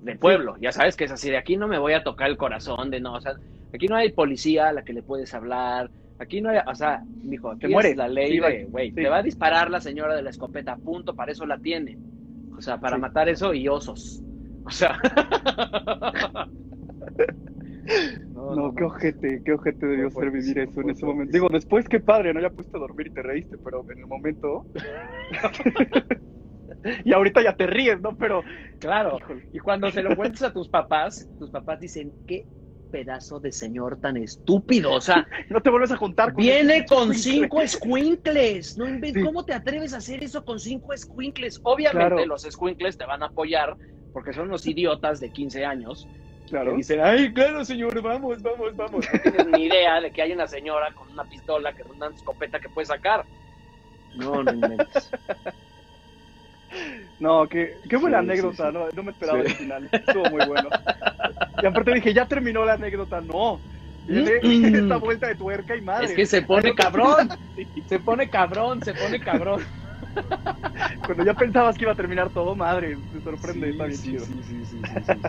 [0.00, 2.36] De pueblo, ya sabes que es así, de aquí no me voy a tocar el
[2.36, 3.34] corazón, de no, o sea,
[3.72, 7.02] aquí no hay policía a la que le puedes hablar, aquí no hay, o sea,
[7.22, 7.90] dijo, Te muere.
[7.90, 8.94] es la ley Sí, de, va- güey, sí.
[8.96, 11.96] te va a disparar la señora de la escopeta, punto, para eso la tiene.
[12.56, 13.02] O sea, para Sí.
[13.02, 14.22] matar eso y osos.
[14.64, 14.98] O sea.
[18.34, 21.32] No, qué ojete, qué ojete debió ser vivir eso en ese momento.
[21.32, 24.06] Digo, después qué padre, no ya pusiste a dormir y te reíste, pero en el
[24.06, 24.66] momento.
[27.04, 28.16] y ahorita ya te ríes, ¿no?
[28.16, 28.42] Pero.
[28.78, 29.18] Claro.
[29.18, 29.48] híjole.
[29.52, 32.44] Y cuando se lo cuentas a tus papás, tus papás dicen, qué
[32.90, 34.92] pedazo de señor tan estúpido.
[34.92, 38.76] O sea, No te vuelves a juntar con viene con cinco escuincles.
[38.76, 39.22] No Sí.
[39.22, 41.60] ¿Cómo te atreves a hacer eso con cinco escuincles?
[41.62, 42.26] Obviamente Claro.
[42.26, 43.76] los escuincles te van a apoyar
[44.12, 46.08] porque son unos idiotas de 15 años
[46.48, 46.70] Claro.
[46.72, 49.06] que dicen, ay, claro, señor, vamos, vamos, vamos.
[49.12, 52.58] No tienes ni idea de que hay una señora con una pistola, que una escopeta
[52.58, 53.24] que puede sacar.
[54.16, 55.10] No, no inventes.
[57.18, 58.74] No, qué, qué buena Sí, anécdota, sí.
[58.74, 59.88] No, no me esperaba el final.
[59.92, 60.68] Estuvo muy bueno.
[61.62, 63.20] Y aparte dije, ya terminó la anécdota.
[63.20, 63.62] No.
[64.06, 64.74] Mm.
[64.74, 66.06] esta vuelta de tuerca y madre.
[66.06, 67.28] Es que se pone cabrón.
[67.88, 69.62] Se pone cabrón, se pone cabrón.
[71.04, 74.24] Cuando ya pensabas que iba a terminar todo, madre, me sorprende, está bien chido.
[74.24, 75.22] sí, sí, sí, sí, sí, sí.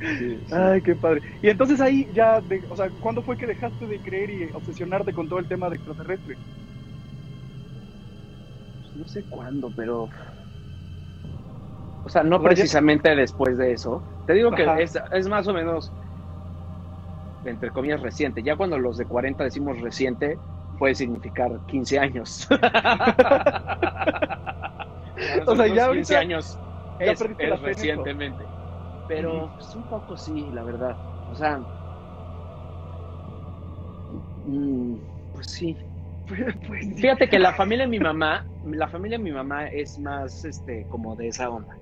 [0.00, 0.54] Sí, sí.
[0.54, 1.22] Ay, qué padre.
[1.42, 5.12] Y entonces ahí ya, de- o sea, ¿cuándo fue que dejaste de creer y obsesionarte
[5.12, 6.38] con todo el tema de extraterrestre?
[8.80, 10.08] Pues no sé cuándo, pero.
[12.08, 14.02] O sea, no precisamente después de eso.
[14.24, 15.92] Te digo que es, es más o menos,
[17.44, 18.42] entre comillas, reciente.
[18.42, 20.40] Ya cuando los de 40 decimos reciente,
[20.78, 22.48] puede significar 15 años.
[25.46, 26.58] O sea, ya 15 ahorita años
[26.98, 27.20] ya es,
[27.60, 28.48] recientemente.
[29.06, 30.96] Pero pues, un poco sí, la verdad.
[31.26, 31.60] O sea.
[34.44, 34.96] mm,
[35.32, 35.76] pues sí,
[36.26, 36.94] Pues, pues, sí.
[36.94, 40.86] Fíjate que la familia de mi mamá, la familia de mi mamá es más, este,
[40.86, 41.76] como de esa onda.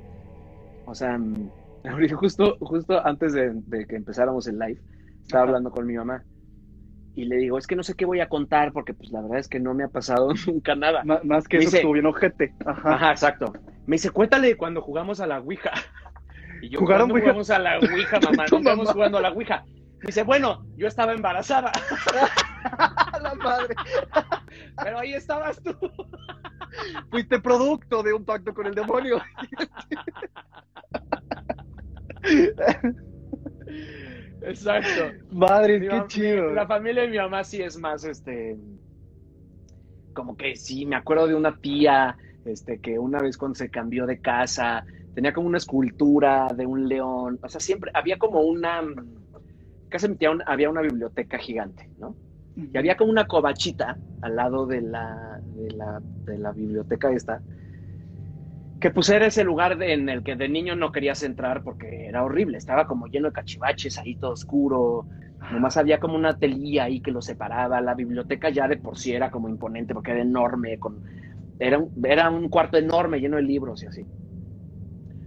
[0.87, 1.51] O sea, mm,
[2.17, 4.81] justo, justo antes de, de que empezáramos el live,
[5.23, 5.49] estaba Ajá.
[5.51, 6.23] hablando con mi mamá
[7.15, 9.39] y le digo, es que no sé qué voy a contar porque pues la verdad
[9.39, 11.03] es que no me ha pasado nunca nada.
[11.05, 12.55] Ma- más que Me eso dice- estuvo bien ojete.
[12.65, 12.95] Ajá.
[12.95, 13.53] Ajá, exacto.
[13.87, 15.71] Me dice, cuéntale cuando jugamos a la Ouija.
[16.63, 18.47] Y yo, ¿Jugaron jugamos a la Ouija, mamá?
[18.47, 18.93] Tu No estamos mamá.
[18.95, 19.63] jugando a la Ouija.
[19.67, 21.71] Me dice, bueno, yo estaba embarazada,
[23.23, 23.75] la madre.
[24.83, 25.75] pero ahí estabas tú.
[27.11, 29.21] Fuiste producto de un pacto con el demonio.
[34.43, 35.13] Exacto.
[35.31, 36.53] Madre, Mi qué chido.
[36.53, 38.57] La familia de mi mamá sí es más, este,
[40.13, 44.07] como que sí, me acuerdo de una tía, este, que una vez cuando se cambió
[44.07, 44.85] de casa,
[45.15, 49.27] tenía como una escultura de un león, o sea, siempre había como una, un-
[50.47, 52.15] había una biblioteca gigante, ¿no?
[52.57, 57.43] Y había como una covachita al lado de la, de la, de la biblioteca esta,
[58.81, 62.07] que pues era ese lugar de- en el que de niño no querías entrar porque
[62.07, 65.09] era horrible, estaba como lleno de cachivaches, ahí todo oscuro,
[65.51, 69.13] nomás había como una telilla ahí que lo separaba, la biblioteca ya de por sí
[69.13, 71.03] era como imponente porque era enorme, con,
[71.59, 74.09] era, un, era un cuarto enorme lleno de libros y así.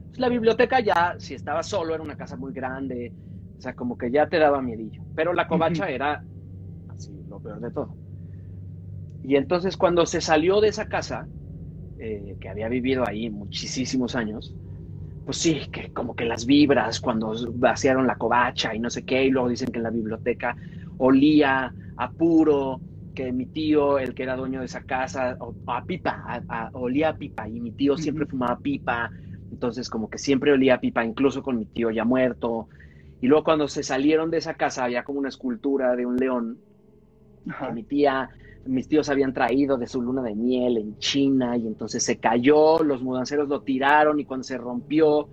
[0.10, 3.16] Pues, la biblioteca ya, si estaba solo, era una casa muy grande,
[3.58, 6.24] o sea, como que ya te daba miedillo, pero la covacha era
[7.40, 7.98] lo peor de todo.
[9.24, 11.30] Y entonces cuando se salió de esa casa,
[11.98, 14.56] eh, que había vivido ahí muchísimos años,
[15.24, 19.26] pues sí, que como que las vibras cuando vaciaron la covacha y no sé qué,
[19.26, 20.58] y luego dicen que en la biblioteca
[20.98, 22.82] olía a puro,
[23.14, 26.70] que mi tío, el que era dueño de esa casa, o- a pipa, a- a-
[26.74, 29.12] olía a pipa, y mi tío siempre fumaba pipa,
[29.52, 32.70] entonces como que siempre olía a pipa, incluso con mi tío ya muerto.
[33.22, 36.62] Y luego cuando se salieron de esa casa había como una escultura de un león
[37.50, 37.72] Ajá.
[37.72, 38.30] mi tía,
[38.66, 42.80] mis tíos habían traído de su luna de miel en China y entonces se cayó,
[42.84, 45.30] los mudanceros lo tiraron y cuando se rompió,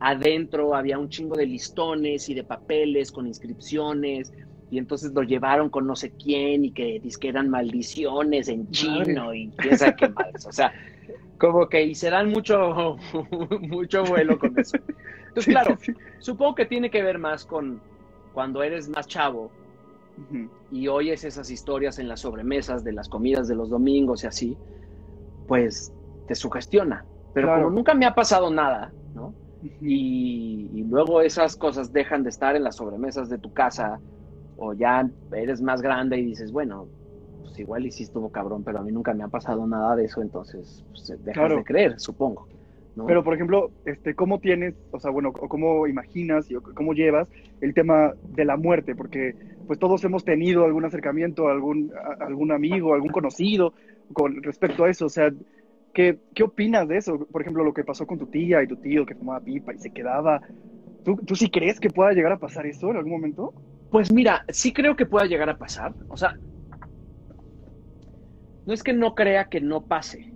[0.00, 4.32] adentro había un chingo de listones y de papeles con inscripciones
[4.70, 9.32] y entonces lo llevaron con no sé quién y que que eran maldiciones en chino
[9.32, 10.72] y quién sabe qué madres, o sea,
[11.38, 12.96] como que y se dan mucho,
[13.60, 14.76] mucho vuelo con eso.
[14.76, 15.98] Entonces, Sí, claro, sí, sí.
[16.18, 17.80] supongo que tiene que ver más con
[18.32, 19.50] cuando eres más chavo
[20.16, 20.48] Ujú.
[20.70, 24.58] y oyes esas historias en las sobremesas de las comidas de los domingos y así,
[25.46, 25.92] pues
[26.26, 27.04] te sugestiona.
[27.32, 27.64] Pero Claro.
[27.64, 29.34] como nunca me ha pasado nada, ¿no?
[29.80, 34.00] Y, y luego esas cosas dejan de estar en las sobremesas de tu casa
[34.56, 36.88] o ya eres más grande y dices, bueno,
[37.42, 40.04] pues igual y sí estuvo cabrón, pero a mí nunca me ha pasado nada de
[40.04, 41.56] eso, entonces pues, dejas Claro.
[41.56, 42.46] de creer, supongo.
[42.94, 43.06] ¿no?
[43.06, 46.94] Pero, por ejemplo, este, ¿cómo tienes, o sea, bueno, o cómo imaginas y o cómo
[46.94, 47.28] llevas
[47.60, 48.94] el tema de la muerte?
[48.94, 49.34] Porque,
[49.66, 53.74] pues, todos hemos tenido algún acercamiento, algún, a- algún amigo, algún conocido
[54.12, 55.06] con respecto a eso.
[55.06, 55.30] O sea,
[55.92, 57.18] ¿qué, ¿qué opinas de eso?
[57.26, 59.78] Por ejemplo, lo que pasó con tu tía y tu tío que fumaba pipa y
[59.78, 60.42] se quedaba.
[61.02, 63.54] ¿Tú, ¿Tú sí crees que pueda llegar a pasar eso en algún momento?
[63.88, 65.94] Pues mira, sí creo que pueda llegar a pasar.
[66.08, 66.34] O sea,
[68.64, 70.26] no es que no crea que no pase,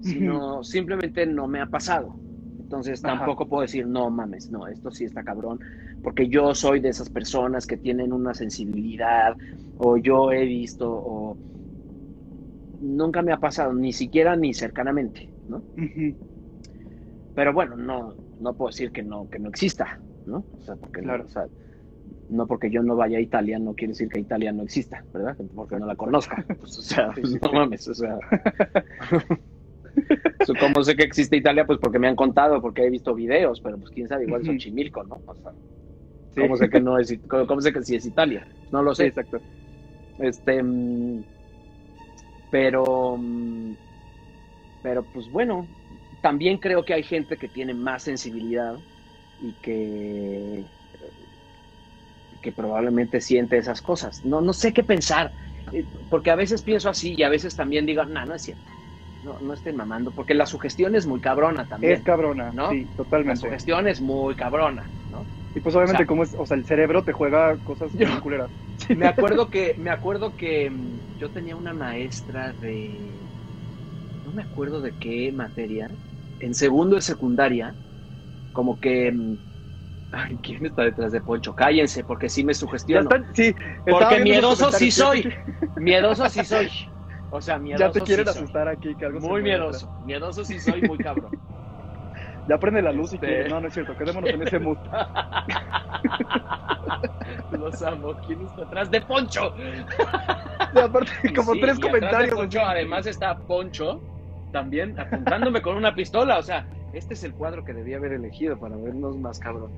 [0.00, 2.20] sino simplemente no me ha pasado.
[2.58, 3.14] Entonces Ajá.
[3.16, 5.60] tampoco puedo decir, no mames, no, esto sí está cabrón,
[6.02, 9.36] porque yo soy de esas personas que tienen una sensibilidad,
[9.76, 11.38] o yo he visto, o
[12.80, 15.62] nunca me ha pasado, ni siquiera ni cercanamente, ¿no?
[17.34, 20.38] Pero bueno, no, no puedo decir que no, que no exista, ¿no?
[20.38, 21.24] O sea, porque no, Claro.
[21.24, 21.46] o sea,
[22.28, 25.36] no porque yo no vaya a Italia no quiere decir que Italia no exista, ¿verdad?
[25.54, 26.36] Porque no la conozca.
[26.60, 28.18] Pues, o sea, no mames, o sea.
[30.60, 31.66] ¿Cómo sé que existe Italia?
[31.66, 34.48] Pues porque me han contado, porque he visto videos, pero pues quién sabe, igual es
[34.48, 34.56] Ujú.
[34.56, 35.20] Xochimilco, ¿no?
[35.26, 35.52] O sea,
[36.36, 36.42] Sí.
[36.42, 38.46] ¿cómo sé que no es, cómo, sé que sí es Italia?
[38.70, 39.08] No lo Sí, sé.
[39.08, 39.42] exacto.
[40.18, 41.24] Este, mm,
[42.50, 43.74] pero, mm,
[44.82, 45.68] Pero pues bueno,
[46.20, 48.78] también creo que hay gente que tiene más sensibilidad
[49.38, 50.64] y que,
[52.40, 54.24] que probablemente siente esas cosas.
[54.24, 55.34] No, no sé qué pensar,
[55.72, 58.70] eh, porque a veces pienso así y a veces también digo, no, no es cierto.
[59.22, 61.94] No, no estén mamando, porque la sugestión es muy cabrona también.
[61.94, 62.70] Es cabrona, ¿no?
[62.70, 63.48] sí, La totalmente.
[63.48, 65.26] sugestión es muy cabrona, ¿no?
[65.56, 68.06] Y pues obviamente O sea, como es, o sea, el cerebro te juega cosas Yo-
[68.06, 68.52] muy culeras.
[68.92, 73.28] Me acuerdo que, me acuerdo que mm, yo tenía una maestra de,
[74.24, 75.90] no me acuerdo de qué materia,
[76.40, 77.78] en segundo de secundaria,
[78.52, 79.36] como que, mm,
[80.12, 81.54] ay, ¿quién está detrás de Poncho?
[81.54, 82.54] Cállense, porque sí me
[82.86, 83.00] Ya sugestiono.
[83.00, 83.54] están, sí,
[83.88, 85.28] Porque miedoso sí soy,
[85.76, 86.70] miedoso sí soy.
[87.28, 88.52] O sea, Ya miedoso te quieren sí soy.
[88.52, 91.36] asustar aquí, que algo Muy miedoso, miedoso sí soy, muy cabrón.
[92.48, 93.52] Ya prende la luz y Este- quieres.
[93.52, 94.76] No, no es cierto, quedémonos en ese mood.
[97.50, 98.14] Los amo.
[98.26, 99.52] ¿Quién está atrás de Poncho?
[100.74, 102.34] Y aparte, como sí, tres y atrás de comentarios.
[102.34, 104.00] Poncho, además está Poncho
[104.52, 106.38] también apuntándome con una pistola.
[106.38, 109.76] O sea, este es el cuadro que debía haber elegido para vernos más cabrones.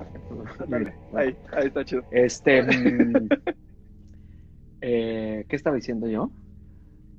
[0.68, 2.02] Dale, ahí, ahí está chido.
[2.10, 2.62] Este.
[2.62, 3.28] mm,
[4.82, 6.30] eh, ¿Qué estaba diciendo yo?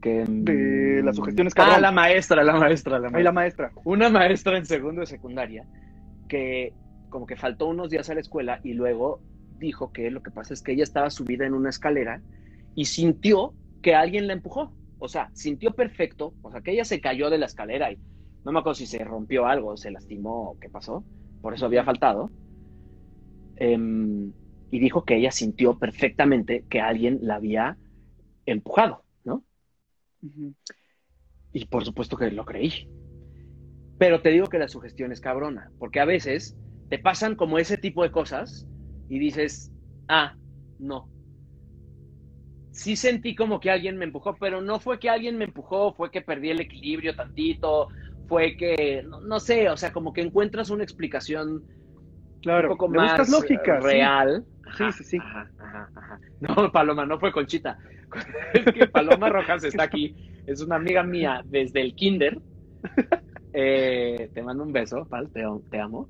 [0.01, 1.81] Que, mm, De las sugestiones Ah, cabrón.
[1.81, 3.71] la maestra, la maestra, la maestra.
[3.85, 5.65] Una maestra en segundo de secundaria
[6.27, 6.73] que
[7.09, 9.21] como que faltó unos días a la escuela y luego
[9.59, 12.21] dijo que lo que pasa es que ella estaba subida en una escalera
[12.73, 14.71] y sintió que alguien la empujó.
[14.97, 17.97] O sea, sintió perfecto, o sea, que ella se cayó de la escalera y
[18.45, 21.03] no me acuerdo si se rompió algo, se lastimó o qué pasó,
[21.41, 22.29] por eso había faltado.
[23.57, 24.31] Em,
[24.71, 27.77] y dijo que ella sintió perfectamente que alguien la había
[28.45, 29.03] empujado,
[31.53, 32.73] Y por supuesto que lo creí.
[33.97, 36.57] Pero te digo que la sugestión es cabrona, porque a veces
[36.89, 38.67] te pasan como ese tipo de cosas
[39.07, 39.71] y dices,
[40.07, 40.35] ah,
[40.79, 41.09] no.
[42.71, 46.09] Sí sentí como que alguien me empujó, pero no fue que alguien me empujó, fue
[46.09, 47.89] que perdí el equilibrio tantito,
[48.27, 51.65] fue que, no, no sé, o sea, como que encuentras una explicación
[52.41, 53.79] Claro, un poco más lógica.
[53.81, 54.45] real.
[54.77, 55.17] Sí, Ajá, sí, sí.
[55.17, 56.21] Ajá, ajá, ajá.
[56.39, 57.77] No, Paloma, no fue Conchita.
[58.53, 60.15] Es que Paloma Rojas está aquí.
[60.45, 62.39] Es una amiga mía desde el kinder.
[63.53, 66.09] Eh, te mando un beso, Pal, te, te amo.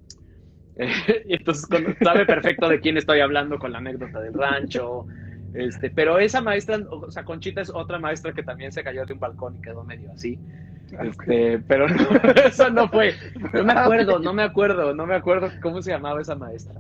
[0.76, 1.68] Eh, y entonces
[2.02, 5.06] sabe perfecto de quién estoy hablando con la anécdota del rancho.
[5.54, 9.14] Este, pero esa maestra, o sea, Conchita es otra maestra que también se cayó de
[9.14, 10.40] un balcón y quedó medio así.
[10.98, 11.06] Ah.
[11.06, 11.96] Este, pero no,
[12.46, 13.16] eso no fue.
[13.54, 16.80] No me acuerdo, no me acuerdo, no me acuerdo cómo se llamaba esa maestra.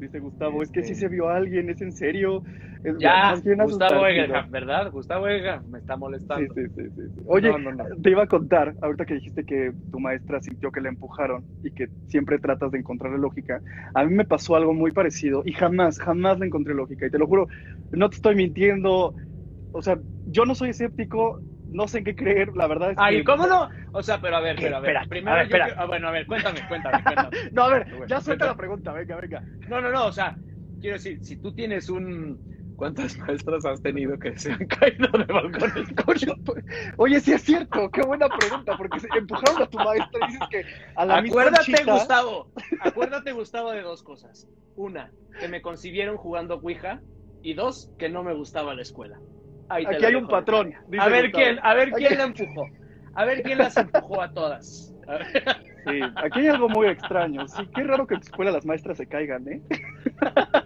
[0.00, 2.42] Dice Gustavo, es que sí Este- se vio a alguien, es en serio.
[2.82, 4.90] Es- Ya, Gustavo Egerham, ¿verdad?
[4.90, 6.54] Gustavo Egerham me está molestando.
[6.54, 7.20] sí, sí, sí, sí.
[7.26, 7.84] Oye, No, no, no.
[8.02, 11.72] te iba a contar, ahorita que dijiste que tu maestra sintió que la empujaron y
[11.72, 13.62] que siempre tratas de encontrarle lógica.
[13.92, 17.04] A mí me pasó algo muy parecido y jamás, jamás le encontré lógica.
[17.06, 17.48] Y te lo juro,
[17.92, 19.14] no te estoy mintiendo.
[19.72, 21.40] O sea, yo no soy escéptico,
[21.72, 23.02] no sé en qué creer, la verdad es que...
[23.02, 23.68] Ay, ¿cómo no?
[23.92, 24.90] O sea, pero a ver, pero a ver.
[24.90, 25.64] Espera, primero a ver, yo espera.
[25.66, 27.30] quiero- ah, bueno, a ver, cuéntame, cuéntame, cuéntame.
[27.52, 29.42] No, a ver, Bueno, ya suelta la pregunta, venga, venga.
[29.68, 30.38] No, no, no, o sea,
[30.80, 32.40] quiero decir, si tú tienes un...
[32.76, 35.88] ¿Cuántas maestras has tenido que se han caído de balcones?
[36.44, 36.64] Pues,
[36.96, 40.48] Oye, sí es cierto, qué buena pregunta, porque se empujaron a tu maestra y dices
[40.50, 40.64] que
[40.96, 42.48] a la misma Acuérdate, chica- Gustavo,
[42.80, 44.48] acuérdate, Gustavo, de dos cosas.
[44.76, 47.02] Una, que me concibieron jugando Ouija,
[47.42, 49.20] y dos, que no me gustaba la escuela.
[49.70, 50.74] Aquí hay un patrón.
[50.88, 51.44] dice A ver Gustavo.
[51.44, 52.66] quién, a ver quién Aquí- la empujó.
[53.14, 54.94] A ver quién las empujó a todas.
[55.08, 55.26] A ver.
[55.86, 57.46] Sí, aquí hay algo muy extraño.
[57.48, 59.62] Sí, qué raro que en tu escuela las maestras se caigan, ¿eh?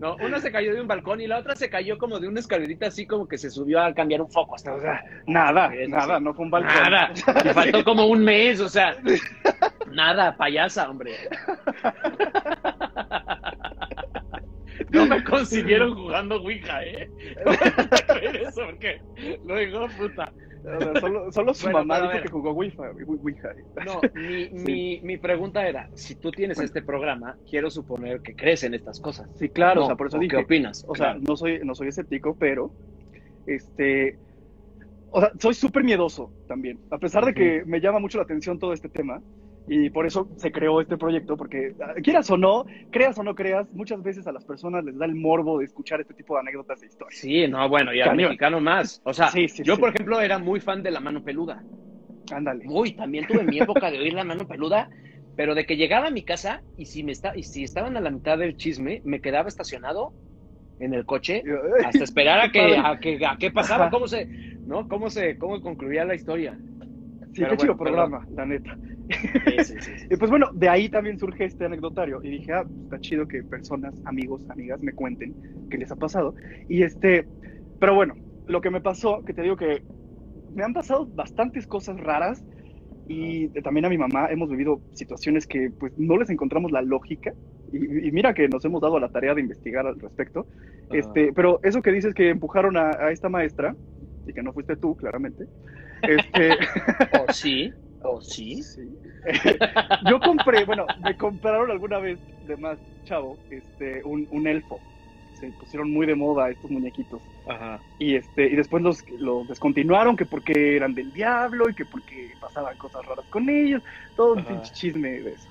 [0.00, 2.40] No, una se cayó de un balcón y la otra se cayó como de una
[2.40, 5.94] escalerita así como que se subió a cambiar un foco hasta O sea, nada, Eso
[5.94, 6.72] nada, no fue un balcón.
[6.74, 7.12] Nada,
[7.44, 8.96] le faltó como un mes, o sea,
[9.92, 11.12] nada, payasa, hombre.
[14.90, 17.10] No me consiguieron jugando Ouija, ¿eh?
[17.44, 19.00] No voy a creer eso porque
[19.44, 20.32] luego, puta.
[21.00, 22.82] Solo, solo su Bueno, mamá dijo que jugó Ouija.
[23.06, 23.54] Ouija.
[23.84, 28.62] No, mi, mi, mi pregunta era, si tú tienes este programa, quiero suponer que crees
[28.64, 29.30] en estas cosas.
[29.36, 30.36] Sí, claro, No, o sea, por eso ¿o dije.
[30.36, 30.84] ¿Qué opinas?
[30.86, 32.72] O sea, no soy, no soy escéptico, pero
[33.46, 34.18] este.
[35.12, 36.78] O sea, soy súper miedoso también.
[36.90, 39.20] A pesar de que me llama mucho la atención todo este tema.
[39.72, 43.36] Y por eso se creó este proyecto, porque ah, quieras o no, creas o no
[43.36, 46.40] creas, muchas veces a las personas les da el morbo de escuchar este tipo de
[46.40, 47.16] anécdotas de historia.
[47.16, 48.24] Sí, no, bueno, y al Cañón.
[48.30, 49.00] mexicano más.
[49.04, 49.80] O sea, Sí, sí, yo, sí.
[49.80, 51.62] por ejemplo, era muy fan de la mano peluda.
[52.32, 52.64] Ándale.
[52.68, 54.90] Uy, también tuve mi época de oír la mano peluda,
[55.36, 58.00] pero de que llegaba a mi casa y si, me está, y si estaban a
[58.00, 60.12] la mitad del chisme, me quedaba estacionado
[60.80, 61.44] en el coche
[61.84, 64.88] hasta esperar a que, a que, a qué pasaba, cómo se, ¿no?
[64.88, 66.58] Cómo se, cómo concluía la historia.
[67.32, 68.76] Sí, Pero qué chido programa, la neta.
[69.08, 70.06] Sí, sí, sí, sí.
[70.10, 72.20] Y pues bueno, de ahí también surge este anecdotario.
[72.22, 75.34] Y dije, ah, está chido que personas, amigos, amigas me cuenten
[75.70, 76.34] qué les ha pasado.
[76.68, 77.26] Y este,
[77.78, 78.14] pero bueno,
[78.46, 79.82] lo que me pasó, que te digo que
[80.54, 82.44] me han pasado bastantes cosas raras
[83.06, 87.32] y también a mi mamá hemos vivido situaciones que pues no les encontramos la lógica
[87.72, 90.46] y, y mira que nos hemos dado la tarea de investigar al respecto.
[90.92, 93.76] Este, pero eso que dices que empujaron a, a esta maestra
[94.30, 95.46] y que no fuiste tú, claramente.
[96.02, 96.58] Este,
[97.12, 97.72] ¿O sí?
[98.00, 98.62] ¿O sí?
[98.62, 98.98] sí.
[100.08, 104.82] Yo compré, bueno, me compraron alguna vez de más chavo, este, un, un elfo.
[105.32, 107.22] Se pusieron muy de moda estos muñequitos.
[107.46, 107.82] Ajá.
[107.98, 112.34] Y este, y después los, los descontinuaron, que porque eran del diablo y que porque
[112.38, 113.82] pasaban cosas raras con ellos,
[114.14, 114.62] todo un Ajá.
[114.62, 115.50] chisme de eso.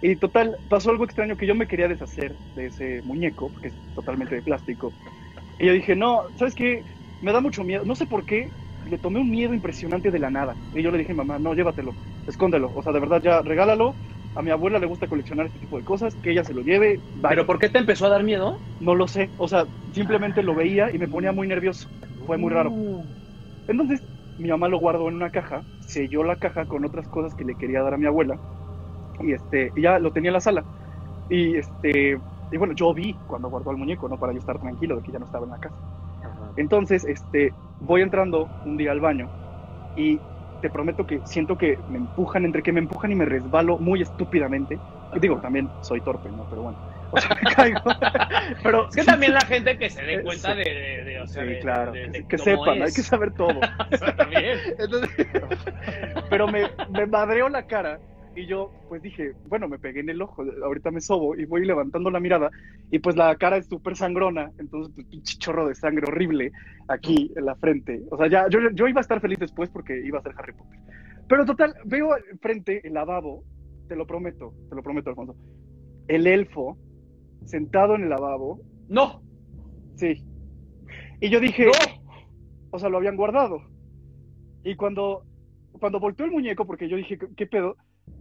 [0.00, 3.76] Y total, pasó algo extraño que yo me quería deshacer de ese muñeco, porque es
[3.94, 4.94] totalmente de plástico.
[5.58, 6.84] Y yo dije, no, ¿sabes qué?
[7.20, 7.84] Me da mucho miedo.
[7.84, 8.52] No sé por qué,
[8.84, 10.58] le tomé un miedo impresionante de la nada.
[10.72, 11.96] Y yo le dije, mamá, no, llévatelo,
[12.26, 12.72] escóndelo.
[12.74, 13.98] O sea, de verdad, ya regálalo.
[14.34, 17.00] A mi abuela le gusta coleccionar este tipo de cosas, que ella se lo lleve.
[17.14, 17.30] bye.
[17.30, 18.60] ¿Pero por qué te empezó a dar miedo?
[18.78, 21.88] No lo sé, o sea, simplemente lo veía y me ponía muy nervioso.
[22.26, 22.70] Fue muy raro.
[23.66, 24.04] Entonces,
[24.36, 27.56] mi mamá lo guardó en una caja, selló la caja con otras cosas que le
[27.56, 28.38] quería dar a mi abuela
[29.20, 30.66] y este, y ya lo tenía en la sala.
[31.28, 32.18] Y este,
[32.50, 34.18] y bueno, yo vi cuando guardó el muñeco, ¿no?
[34.18, 35.78] Para yo estar tranquilo de que ya no estaba en la casa.
[36.56, 39.30] Entonces, este, voy entrando un día al baño
[39.94, 40.22] y
[40.60, 44.02] te prometo que siento que me empujan, entre que me empujan y me resbalo muy
[44.02, 44.80] estúpidamente.
[45.20, 46.46] Digo, también soy torpe, ¿no?
[46.46, 46.78] Pero bueno,
[47.10, 47.80] o sea, me caigo.
[48.62, 51.42] Pero Es que también la gente que se dé cuenta de, de, de, o sea,
[51.44, 51.92] Sí, de- claro,
[52.28, 52.94] que sepan, hay es.
[52.94, 53.60] que saber todo.
[53.60, 54.58] O sea, también.
[54.78, 55.10] Entonces,
[56.30, 58.00] pero me, me madreó la cara
[58.36, 61.64] y yo pues dije, bueno, me pegué en el ojo, ahorita me sobo y voy
[61.64, 62.50] levantando la mirada
[62.90, 66.52] y pues la cara es súper sangrona, entonces pues pinche chorro de sangre horrible
[66.86, 68.02] aquí en la frente.
[68.10, 70.52] O sea, ya yo, yo iba a estar feliz después porque iba a ser Harry
[70.52, 70.78] Potter.
[71.28, 72.10] Pero total, veo
[72.40, 73.42] frente el lavabo,
[73.88, 75.34] te lo prometo, te lo prometo, Alfonso,
[76.06, 76.76] el elfo
[77.46, 79.22] sentado en el lavabo, No,
[79.96, 80.22] sí.
[81.20, 81.72] Y yo dije, no.
[82.70, 83.62] o sea, lo habían guardado.
[84.62, 85.24] Y cuando,
[85.80, 87.76] cuando volteó el muñeco, porque yo dije, ¿qué, qué pedo?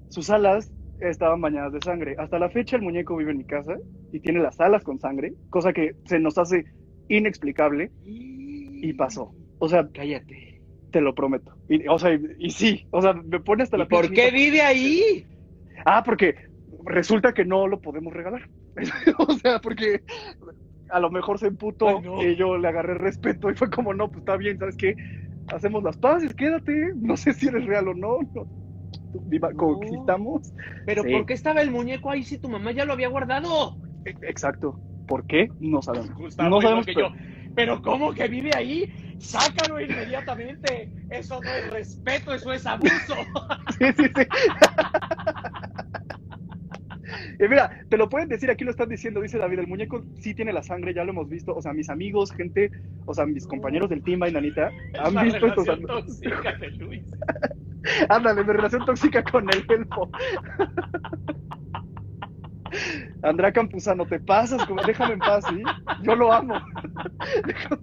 [0.09, 2.15] Sus alas estaban bañadas de sangre.
[2.17, 3.75] Hasta la fecha el muñeco vive en mi casa
[4.11, 6.65] y tiene las alas con sangre, cosa que se nos hace
[7.09, 9.33] inexplicable y pasó.
[9.59, 10.61] O sea, Cállate.
[10.91, 11.55] te lo prometo.
[11.69, 14.31] Y, o sea, y, y sí, o sea, me pone hasta ¿Y la por qué
[14.31, 15.25] vive ahí?
[15.85, 16.35] Ah, porque
[16.85, 18.49] resulta que no lo podemos regalar.
[19.17, 20.01] o sea, porque
[20.89, 22.23] a lo mejor se emputó Ay, no.
[22.23, 24.95] y yo le agarré respeto y fue como, no, pues está bien, ¿sabes qué?
[25.47, 26.93] Hacemos las paces, quédate.
[26.95, 28.19] No sé si eres real o no.
[28.33, 28.64] no.
[29.25, 29.57] Viva- No.
[29.57, 30.53] Coexistamos.
[30.85, 31.11] ¿Pero Sí.
[31.11, 33.77] por qué estaba el muñeco ahí si tu mamá ya lo había guardado?
[34.05, 34.79] E- Exacto.
[35.07, 35.49] ¿Por qué?
[35.59, 36.13] No sabemos.
[36.15, 36.85] Gustavo, no sabemos.
[36.85, 37.15] que pero- yo.
[37.55, 38.91] ¿Pero cómo que vive ahí?
[39.17, 40.91] Sácalo inmediatamente.
[41.09, 42.89] Eso no es respeto, eso es abuso.
[43.79, 44.23] Sí, sí, sí.
[47.39, 50.33] Y mira, te lo pueden decir, aquí lo están diciendo, dice David, el muñeco sí
[50.33, 52.71] tiene la sangre, ya lo hemos visto, o sea, mis amigos, gente,
[53.05, 55.63] o sea, mis compañeros del team, Nanita, han visto esto.
[55.85, 57.03] tóxica de Luis.
[58.09, 60.09] Ándale, mi relación tóxica con el elfo.
[63.21, 65.61] Andrea Campuzano, te pasas, como- déjame en paz, ¿sí?
[66.03, 66.55] Yo lo amo.
[67.45, 67.81] Déjame.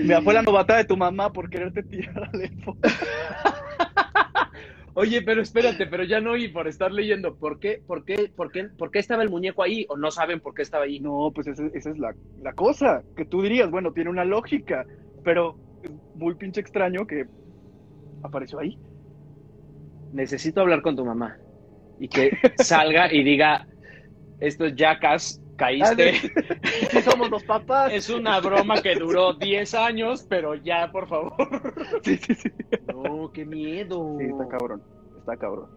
[0.00, 2.78] Me fue la novatada de tu mamá por quererte tirar al elfo.
[4.94, 7.36] Oye, pero espérate, pero ya no oí por estar leyendo.
[7.36, 9.86] ¿Por qué, por qué, por qué, por qué estaba el muñeco ahí?
[9.88, 10.98] ¿O no saben por qué estaba ahí?
[11.00, 14.86] No, pues esa, esa es la, la cosa, que tú dirías, bueno, tiene una lógica,
[15.22, 15.60] pero
[16.14, 17.26] muy pinche extraño que
[18.22, 18.78] apareció ahí.
[20.12, 21.36] Necesito hablar con tu mamá.
[22.00, 23.66] Y que salga y diga,
[24.40, 26.14] esto es Jackass, caíste.
[26.90, 27.92] Sí somos los papás.
[27.92, 31.34] Es una broma que duró 10 años, pero ya, por favor.
[32.02, 32.50] Sí, sí, sí.
[32.94, 34.16] No, qué miedo.
[34.18, 34.82] Sí, está cabrón,
[35.18, 35.68] está cabrón.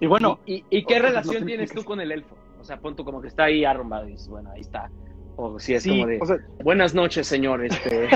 [0.00, 2.36] Y bueno, ¿Y, y- y qué no relación tienes tú con el elfo?
[2.60, 4.90] O sea, pon tú como que está ahí arrumbado y dices, bueno, ahí está.
[5.40, 8.08] O si es sí, como de, o sea, buenas noches, señor, este...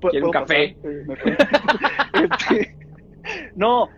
[0.00, 0.76] pu- ¿Quiere un ¿puedo café?
[2.14, 2.76] Este,
[3.56, 3.88] no,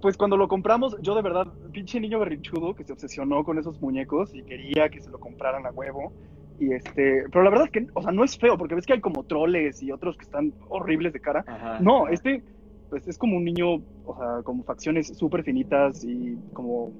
[0.00, 3.80] pues cuando lo compramos, yo de verdad, pinche niño berrinchudo que se obsesionó con esos
[3.80, 6.12] muñecos y quería que se lo compraran a huevo.
[6.58, 8.94] Y este, pero la verdad es que, o sea, no es feo, porque ves que
[8.94, 11.44] hay como troles y otros que están horribles de cara.
[11.46, 12.14] Ajá, No, ajá.
[12.14, 12.42] este,
[12.88, 16.92] pues es como un niño, o sea, como facciones súper finitas y como,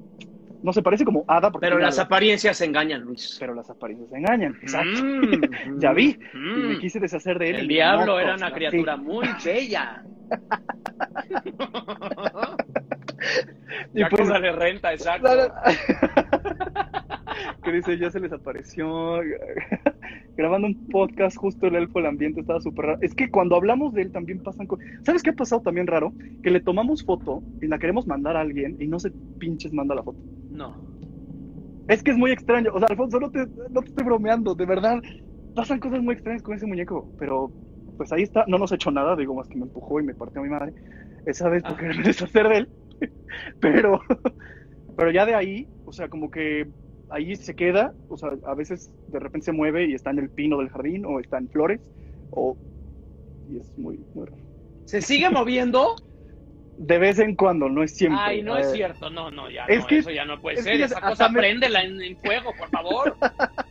[0.62, 1.50] no sé, parece como hada.
[1.50, 3.36] Porque Pero las alas, apariencias engañan, Luis.
[3.38, 5.02] pero las apariencias engañan, exacto.
[5.02, 5.42] Mm,
[5.80, 6.58] Ya vi, mm.
[6.58, 7.56] Y me quise deshacer de él.
[7.56, 9.02] El diablo no, era una criatura sí.
[9.02, 10.02] muy bella.
[13.94, 15.28] Y pues- cosa de renta, exacto.
[17.72, 19.20] Dice, ya se les apareció.
[20.36, 22.98] Grabando un podcast, justo el elfo, el ambiente estaba súper raro.
[23.02, 24.86] Es que cuando hablamos de él también pasan cosas.
[25.04, 26.12] ¿Sabes qué ha pasado también raro?
[26.42, 29.94] Que le tomamos foto y la queremos mandar a alguien y no se pinches manda
[29.94, 30.18] la foto.
[30.50, 30.74] No.
[31.88, 32.72] Es que es muy extraño.
[32.72, 35.02] O sea, Alfonso, no te, no te estoy bromeando, de verdad.
[35.54, 37.52] pasan cosas muy extrañas con ese muñeco, pero
[37.96, 40.40] pues ahí está, no nos hecho nada, digo, más que me empujó y me partió
[40.40, 40.72] a mi madre,
[41.26, 42.68] esa vez porque me deshacer de él,
[43.61, 44.01] pero,
[44.97, 46.70] pero ya de ahí, o sea, como que
[47.09, 50.30] ahí se queda, o sea, a veces de repente se mueve y está en el
[50.30, 51.80] pino del jardín o está en flores,
[52.30, 52.59] o...
[53.47, 54.43] y es muy, muy raro.
[54.84, 55.95] ¿Se sigue moviendo?
[56.74, 58.18] De vez en cuando, no es siempre.
[58.22, 60.57] Ay, no Eh, es cierto, no, no, ya, es no, que- eso ya no puede
[60.59, 60.80] es ser.
[60.80, 63.16] Esa cosa me- préndela en, en fuego, por favor.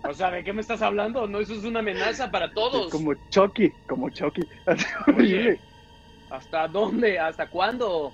[0.08, 1.28] O sea, ¿de qué me estás hablando?
[1.28, 2.92] No, eso es una amenaza para todos.
[2.92, 4.42] Como Chucky, como Chucky.
[5.18, 5.62] Oye.
[6.30, 7.20] ¿Hasta dónde?
[7.20, 8.14] ¿Hasta cuándo?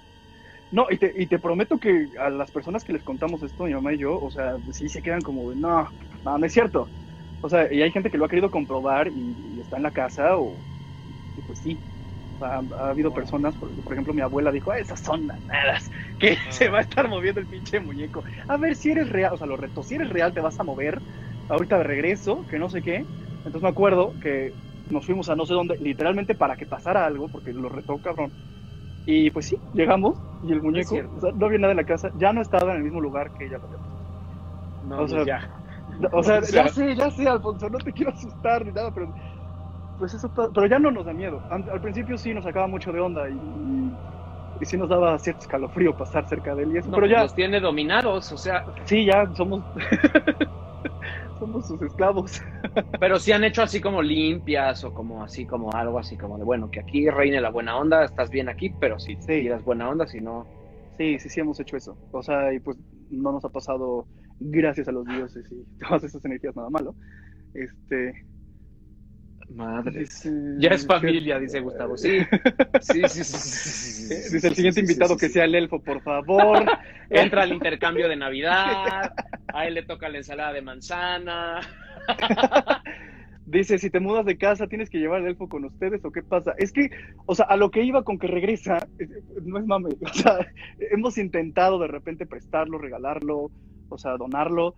[0.72, 3.74] No, y te, y te prometo que a las personas que les contamos esto, mi
[3.74, 5.89] mamá y yo, o sea, sí se quedan como, no,
[6.24, 6.91] no, no es cierto.
[7.39, 9.91] O sea, y hay gente que lo ha querido comprobar y, y está en la
[9.91, 10.65] casa, o,
[11.36, 11.84] y pues sí.
[12.32, 15.26] O sea, ha, ha habido personas, por, por ejemplo, mi abuela dijo, "Ah, esas son
[15.26, 15.89] manadas,
[16.20, 18.24] que se va a estar moviendo el pinche muñeco.
[18.47, 20.63] A ver si eres real, o sea, lo reto, si eres real te vas a
[20.65, 21.03] mover,
[21.47, 23.07] ahorita de regreso, que no sé qué.
[23.45, 24.55] Entonces me acuerdo que
[24.89, 28.34] nos fuimos a no sé dónde, literalmente para que pasara algo, porque lo retó cabrón.
[29.05, 32.11] Y pues sí, llegamos y el muñeco, o sea, no había nada en la casa,
[32.13, 33.59] ya no estaba en el mismo lugar que ella.
[34.81, 35.49] No, O sea, ya.
[36.11, 39.13] O sea, ya sé, ya sé, Alfonso, no te quiero asustar ni nada, pero
[39.97, 41.43] pues eso, pero ya no nos da miedo.
[41.49, 43.99] Al, principio sí nos sacaba mucho de onda y, y,
[44.59, 47.11] y sí nos daba cierto escalofrío pasar cerca de él y eso, No, pero pues
[47.11, 49.65] ya, Los tiene dominados, o sea, sí, ya somos,
[51.39, 52.41] somos sus esclavos.
[52.99, 56.43] pero sí han hecho así como limpias o como así como algo así como de,
[56.43, 59.41] bueno, que aquí reine la buena onda, estás bien aquí, pero si Sí.
[59.41, 60.45] tiras buena onda, si no...
[60.97, 61.95] Sí, sí, sí hemos hecho eso.
[62.11, 62.77] O sea, y pues
[63.11, 64.07] no nos ha pasado,
[64.39, 66.95] gracias a los dioses y todas esas energías, nada malo.
[67.53, 68.13] Este.
[69.49, 69.99] Madre.
[70.01, 70.29] dice-
[70.59, 71.97] Ya es familia, dice Gustavo.
[71.97, 72.19] Sí,
[72.81, 74.13] sí, sí, sí.
[74.13, 76.65] Eh, Dice el siguiente invitado que sea el elfo, por favor.
[77.09, 79.13] Entra al intercambio de Navidad,
[79.53, 81.61] a él le toca la ensalada de manzana.
[83.45, 86.21] Dice, si te mudas de casa, ¿tienes que llevar el elfo con ustedes o qué
[86.21, 86.53] pasa?
[86.57, 86.89] Es que,
[87.25, 89.07] o sea, a lo que iba con que regresa, eh,
[89.45, 90.45] no es mame, o sea,
[90.91, 93.49] hemos intentado de repente prestarlo, regalarlo,
[93.87, 94.75] o sea, donarlo,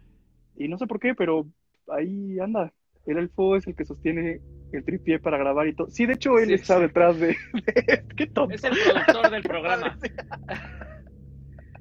[0.56, 1.48] y no sé por qué, pero
[1.88, 2.72] ahí anda.
[3.08, 4.40] El elfo es el que sostiene
[4.78, 5.90] el tripié para grabar y todo.
[5.90, 6.82] Sí, de hecho, él Sí, está sí.
[6.82, 7.28] detrás de...
[7.28, 8.54] de- qué tonto.
[8.56, 9.98] Es el productor del programa.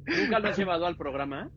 [0.07, 1.51] ¿Nunca lo has llevado al programa?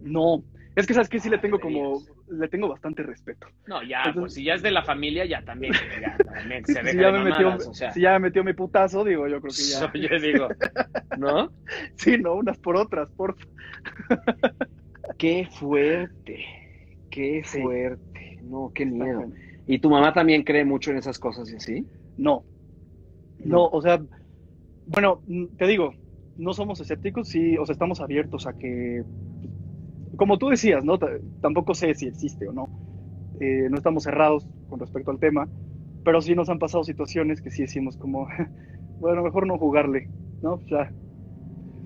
[0.00, 0.42] No,
[0.76, 3.46] es que sabes que sí le tengo Madre como, le tengo bastante respeto.
[3.66, 6.72] No, ya, Entonces- pues si ya es de la familia, ya también, ya también se
[6.92, 7.90] si, ya me metió, mamadas, o sea.
[7.92, 9.92] si ya me metió mi putazo, digo, yo creo que ya.
[10.08, 10.48] Yo digo,
[11.18, 11.50] ¿no?
[11.96, 13.36] Sí, no, unas por otras, por
[15.18, 16.44] Qué fuerte,
[17.10, 17.60] qué Sí.
[17.60, 18.38] fuerte.
[18.44, 19.30] No, qué miedo.
[19.68, 21.88] ¿Y tu mamá también cree mucho en esas cosas y así?
[22.16, 22.46] No.
[23.38, 24.00] No, o sea,
[24.86, 25.22] bueno,
[25.58, 25.94] te digo,
[26.36, 29.04] no somos escépticos, sí, o sea, estamos abiertos a que,
[30.16, 30.98] como tú decías, ¿no?
[30.98, 31.06] T-
[31.40, 32.72] tampoco sé si existe o no.
[33.40, 35.50] Eh, no estamos cerrados con respecto al tema,
[36.04, 38.28] pero sí nos han pasado situaciones que sí decimos como,
[38.98, 40.10] bueno, mejor no jugarle,
[40.40, 40.54] ¿no?
[40.54, 40.94] O sea,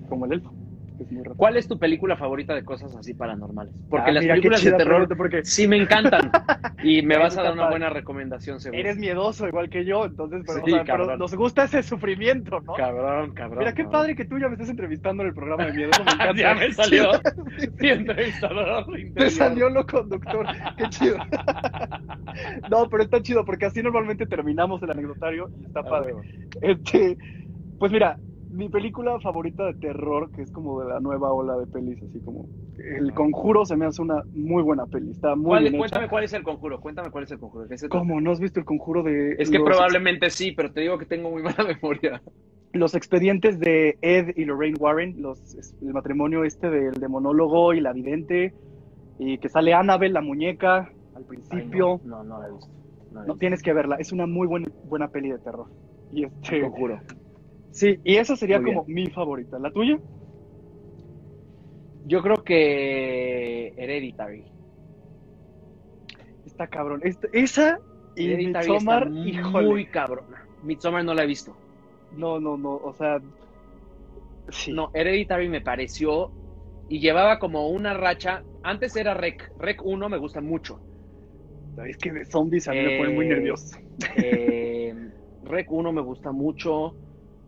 [0.06, 0.56] como el elfo.
[1.02, 1.24] Es muy.
[1.36, 3.74] ¿Cuál es tu película favorita de cosas así paranormales?
[3.90, 6.30] Porque Ah, las mira, películas de terror porque sí me encantan
[6.82, 8.80] y me vas a dar una buena recomendación seguro.
[8.80, 12.60] eres miedoso igual que yo, entonces, pero, Sí, o sea, pero nos gusta ese sufrimiento,
[12.60, 12.74] ¿no?
[12.74, 13.58] Cabrón, cabrón.
[13.60, 13.92] Mira, qué cabrón.
[14.00, 15.90] padre que tú ya me estés entrevistando en el programa de miedo.
[15.92, 16.34] eso me encanta.
[16.40, 17.10] ya me salió.
[17.80, 20.46] Mi entrevistador Te salió lo conductor.
[20.76, 21.16] Qué chido.
[22.70, 26.14] No, pero está chido porque así normalmente terminamos el anecdotario y está padre.
[26.60, 27.16] Este,
[27.78, 28.18] pues mira,
[28.52, 32.20] mi película favorita de terror, que es como de la nueva ola de pelis, así
[32.20, 35.10] como El Conjuro, se me hace una muy buena peli.
[35.10, 36.10] Está muy ¿Cuál- bien cuéntame hecha.
[36.10, 36.80] cuál es el conjuro.
[36.80, 37.66] Cuéntame cuál es el conjuro.
[37.90, 38.20] ¿Cómo?
[38.20, 41.06] ¿No has visto El Conjuro de Es que los, probablemente sí, pero te digo que
[41.06, 42.22] tengo muy mala memoria.
[42.72, 45.38] los expedientes de Ed y Lorraine Warren, los,
[45.80, 48.54] el matrimonio este del demonólogo y la vidente,
[49.18, 52.00] y que sale Annabelle, la muñeca, al principio.
[52.02, 52.70] Ay, no, no, no la he visto.
[53.10, 55.66] No la he No, tienes que verla, es una muy buena, buena peli de terror.
[56.10, 57.00] Y este, El conjuro.
[57.72, 59.58] Sí, y esa sería Muy como mi favorita.
[59.58, 59.98] ¿La tuya?
[62.04, 64.44] Yo creo que Hereditary.
[66.44, 67.00] Está cabrón.
[67.04, 67.78] Esta- esa
[68.16, 69.68] y Hereditary Midsommar, está híjole.
[69.68, 70.42] muy cabrona.
[70.62, 71.56] Midsommar no la he visto.
[72.12, 73.20] No, no, no, o sea,
[74.48, 74.72] sí.
[74.72, 76.30] No, Hereditary me pareció
[76.88, 78.42] y llevaba como una racha.
[78.62, 79.50] Antes era Rec.
[79.58, 80.80] Rec 1 me gusta mucho.
[81.86, 83.76] Es que de zombies a mí me pone muy Eh, nervioso.
[84.16, 84.94] Eh,
[85.42, 86.96] Rec 1 me gusta mucho.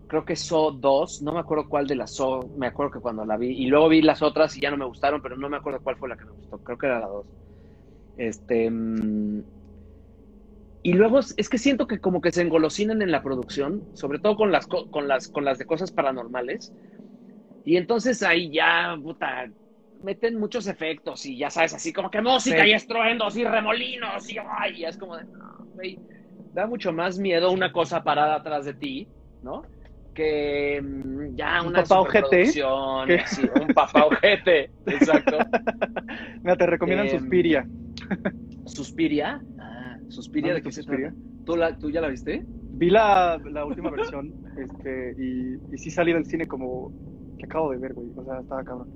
[0.07, 3.24] Creo que So 2, no me acuerdo cuál de las So, me acuerdo que cuando
[3.24, 5.57] la vi, y luego vi las otras y ya no me gustaron, pero no me
[5.57, 7.26] acuerdo cuál fue la que me gustó, creo que era la 2.
[8.16, 9.42] Este, mm,
[10.82, 14.36] y luego es que siento que como que se engolosinan en la producción, sobre todo
[14.36, 16.74] con las, co- con las, con las de cosas paranormales,
[17.64, 19.46] y entonces ahí ya, puta,
[20.00, 22.70] meten muchos efectos y ya sabes, así como que música Sí.
[22.70, 25.98] y estruendos y remolinos y ay, y es como de, no, güey,
[26.52, 29.09] da mucho más miedo una cosa parada atrás de ti,
[29.40, 29.62] ¿no?
[30.14, 32.28] Que mm, ya Un una papá ojete,
[33.06, 35.38] que- así, un papá ojete, exacto.
[36.44, 37.68] Mira, te recomiendan Em, Suspiria.
[38.66, 41.08] Suspiria, ah, Suspiria, ¿No ¿de qué visto se Suspiria?
[41.10, 41.44] trata?
[41.44, 42.44] ¿Tú, la, ¿Tú ya la viste?
[42.72, 46.92] Vi la, la última versión este, y, y sí salí del cine como
[47.38, 48.08] que acabo de ver, güey.
[48.16, 48.88] O sea, estaba cabrón.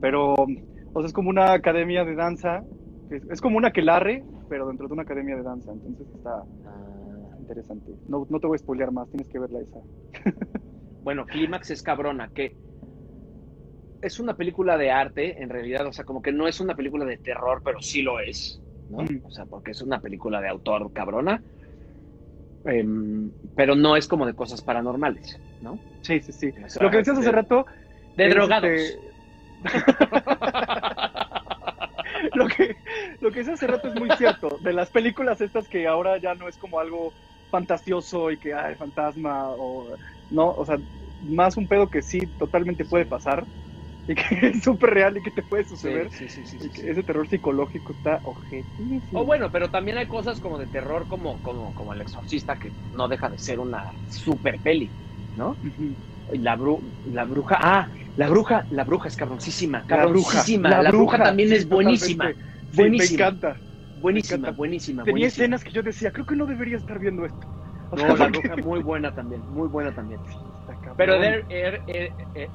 [0.00, 2.62] Pero, o sea, es como una academia de danza.
[3.08, 5.72] que Es, es como una aquelarre, pero dentro de una academia de danza.
[5.72, 7.92] Entonces está Ah, interesante.
[8.08, 9.80] No, no te voy a spoilear más, tienes que verla esa.
[11.06, 12.56] Bueno, Clímax es cabrona, que
[14.02, 17.04] es una película de arte, en realidad, o sea, como que no es una película
[17.04, 19.04] de terror, pero sí lo es, ¿no?
[19.04, 19.20] Mm.
[19.22, 21.40] O sea, porque es una película de autor cabrona,
[22.64, 25.78] em, pero no es como de cosas paranormales, ¿no?
[26.00, 26.52] Sí, sí, sí.
[26.60, 27.66] O sea, Lo que decías hace de- rato.
[28.16, 28.70] De es, drogados.
[28.72, 29.00] este,
[32.34, 32.78] lo que,
[33.20, 34.58] lo que decías hace rato es muy cierto.
[34.60, 37.14] De las películas estas que ahora ya no es como algo
[37.48, 39.94] fantasioso y que hay fantasma o
[40.28, 40.78] no, o sea,
[41.20, 43.46] más un pedo que sí totalmente puede pasar
[44.06, 46.12] y que es súper real y que te puede suceder.
[46.12, 46.90] sí, sí, sí, y sí, que sí.
[46.90, 49.22] ese terror psicológico está objetísimo.
[49.22, 52.74] O bueno, pero también hay cosas como de terror, como, como, como El Exorcista, que
[52.90, 54.94] no deja de ser una super peli,
[55.34, 55.58] ¿no?
[56.28, 60.82] La, bru- la bruja, ah, la bruja, la bruja es cabroncísima, La bruja, cabroncísima, la,
[60.92, 62.32] bruja, también sí, es buenísima,
[62.70, 63.32] buenísima.
[64.04, 64.52] me encanta.
[64.52, 65.28] buenísima, buenísima, Tenía buenísima.
[65.28, 67.46] escenas que yo decía, creo que no debería estar viendo esto.
[67.92, 70.20] No, la bruja muy buena también, muy buena también.
[70.96, 72.50] Pero de her- her- her-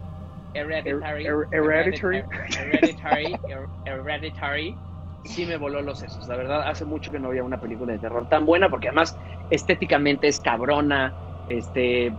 [0.54, 2.24] Hereditary, Her- her- Hereditary.
[2.58, 4.80] Hereditary, Her- Hereditary,
[5.24, 6.28] sí me voló los sesos.
[6.28, 9.18] La verdad, hace mucho que no había una película de terror tan buena, porque además
[9.50, 11.16] estéticamente es cabrona,
[11.48, 12.18] este,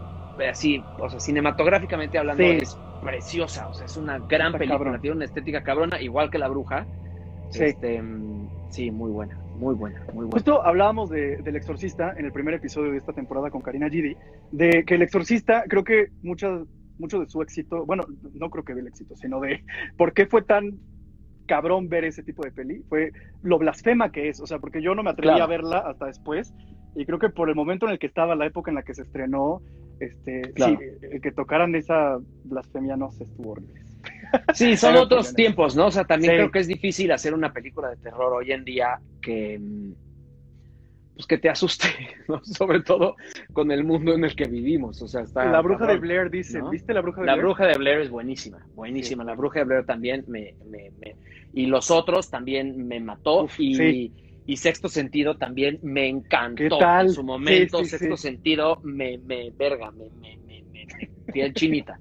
[0.48, 2.58] así, o sea, cinematográficamente hablando, Sí.
[2.62, 3.68] es preciosa.
[3.68, 5.00] O sea, es una gran Está película, cabrón.
[5.00, 6.86] tiene una estética cabrona, igual que La Bruja.
[7.50, 7.64] Sí.
[7.64, 10.32] Este, mm, sí, muy buena, muy buena, muy buena.
[10.32, 14.16] Justo hablábamos de, del Exorcista en el primer episodio de esta temporada con Karina Gidi,
[14.50, 16.66] de que el Exorcista, creo que mucho,
[16.98, 18.04] mucho de su éxito, bueno,
[18.34, 19.64] no creo que del éxito, sino de
[19.96, 20.78] por qué fue tan
[21.46, 24.94] cabrón ver ese tipo de peli, fue lo blasfema que es, o sea, porque yo
[24.94, 25.44] no me atreví Claro.
[25.44, 26.52] a verla hasta después,
[26.94, 28.94] y creo que por el momento en el que estaba, la época en la que
[28.94, 29.60] se estrenó,
[30.00, 30.78] este, Claro.
[30.78, 33.80] sí, el que tocaran esa blasfemia, no sé, estuvo horrible.
[34.54, 35.86] Sí, son otros tiempos, ¿no?
[35.86, 36.36] O sea, también Sí.
[36.36, 39.92] creo que es difícil hacer una película de terror hoy en día que, mm,
[41.14, 41.88] pues que te asuste,
[42.28, 42.42] ¿no?
[42.42, 43.16] Sobre todo
[43.52, 45.00] con el mundo en el que vivimos.
[45.02, 45.44] O sea, está.
[45.44, 45.98] la bruja de.
[45.98, 46.70] Blair dice, ¿no?
[46.70, 47.44] ¿viste la bruja de La Blair?
[47.44, 49.22] bruja de Blair es buenísima, buenísima.
[49.24, 51.16] La bruja de Blair también me, me- me-
[51.52, 54.14] y los otros también me mató Uf, y, sí.
[54.46, 56.62] y Sexto Sentido también me encantó.
[56.62, 57.06] ¿Qué tal?
[57.08, 58.16] En su momento, Sí, Sexto.
[58.16, 60.86] Sentido me, me verga, me, me, me, me-
[61.30, 62.00] piel chinita,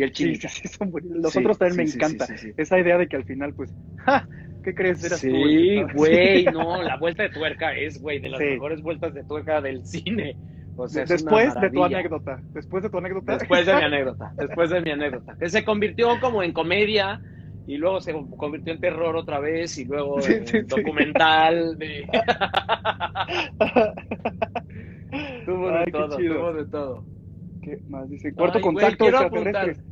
[0.00, 0.48] piel chinita.
[0.48, 0.92] sí, son.
[1.22, 2.26] Los Sí, otros también sí, me encanta.
[2.56, 3.72] Esa idea de que al final, pues,
[4.04, 4.26] ¡ja!
[4.64, 5.02] ¿qué crees?
[5.04, 9.24] Eras Sí, güey, no, la vuelta de tuerca es, güey, de las mejores vueltas de
[9.24, 10.36] tuerca del cine.
[10.76, 12.40] O sea, Después de tu anécdota.
[12.54, 13.36] Después de tu anécdota.
[13.36, 15.36] Después de mi anécdota, después de mi anécdota.
[15.38, 17.20] Que se convirtió como en comedia
[17.66, 20.66] y luego se convirtió en terror otra vez y luego Sí, en sí, sí.
[20.66, 21.76] documental.
[21.78, 22.06] De...
[25.44, 26.34] tuvo de Ay, qué todo, chido.
[26.36, 27.04] tuvo de todo.
[27.60, 28.08] ¿Qué más?
[28.08, 29.84] Dice, cuarto Ay, güey, contacto quiero extraterrestre.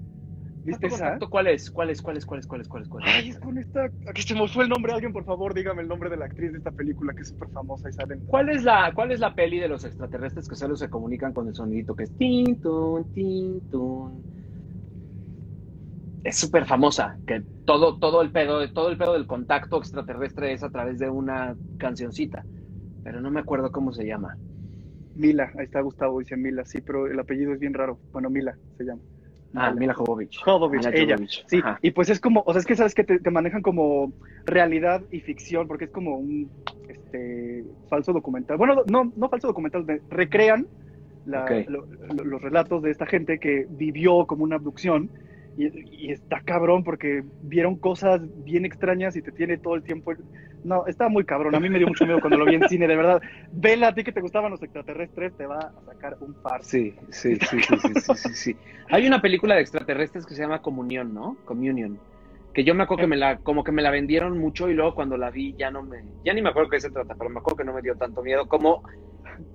[0.64, 1.29] ¿Viste ¿Cuarto esa?
[1.29, 1.71] ¿Cuál es?
[1.71, 2.03] ¿Cuál es?
[2.03, 2.27] ¿Cuál es?
[2.27, 2.47] ¿Cuál es?
[2.47, 2.69] ¿Cuál es?
[2.69, 2.89] ¿Cuál es?
[2.89, 3.14] ¿Cuál es?
[3.14, 3.91] Ay, es con esta.
[4.07, 4.93] Aquí se me fue el nombre.
[4.93, 7.49] Alguien, por favor, dígame el nombre de la actriz de esta película que es súper
[7.51, 8.23] famosa y salen.
[8.27, 11.49] ¿Cuál es la, cuál es la peli de los extraterrestres que solo se comunican con
[11.49, 14.25] el sonidito que es tin, tun, tin, tun?
[16.25, 20.62] Es súper famosa, que todo, todo el pedo, todo el pedo del contacto extraterrestre es
[20.62, 22.45] a través de una cancioncita,
[23.03, 24.37] pero no me acuerdo cómo se llama.
[25.19, 28.01] Mila, ahí está Gustavo, dice Mila, sí, pero el apellido es bien raro.
[28.12, 29.03] Bueno, Mila se llama.
[29.55, 30.39] Ah, Mila Jovovich.
[30.45, 31.14] Jovovich, Mila ella.
[31.16, 31.79] Jovovich, Sí, ajá.
[31.83, 34.12] y pues es como, o sea, es que sabes que te, te manejan como
[34.47, 36.51] realidad y ficción, porque es como un
[36.87, 38.57] este, falso documental.
[38.59, 40.66] Bueno, no, no falso documental, recrean
[41.25, 41.51] la- Ok.
[41.69, 45.11] lo- lo- los relatos de esta gente que vivió como una abducción.
[45.57, 50.12] Y, y está cabrón porque vieron cosas bien extrañas y te tiene todo el tiempo.
[50.65, 51.55] No, está muy cabrón.
[51.55, 53.21] A mí me dio mucho miedo cuando lo vi en cine, de verdad.
[53.53, 56.63] Vela a ti que te gustaban los extraterrestres, te va a sacar un par.
[56.63, 58.57] Sí, sí, sí, sí, sí, sí, sí, sí.
[58.91, 61.37] Hay una película de extraterrestres que se llama Comunión, ¿no?
[61.45, 61.99] Communion.
[62.53, 64.95] Que yo me acuerdo que me la, como que me la vendieron mucho y luego
[64.95, 67.39] cuando la vi ya no me, ya ni me acuerdo qué se trata, pero me
[67.39, 68.83] acuerdo que no me dio tanto miedo como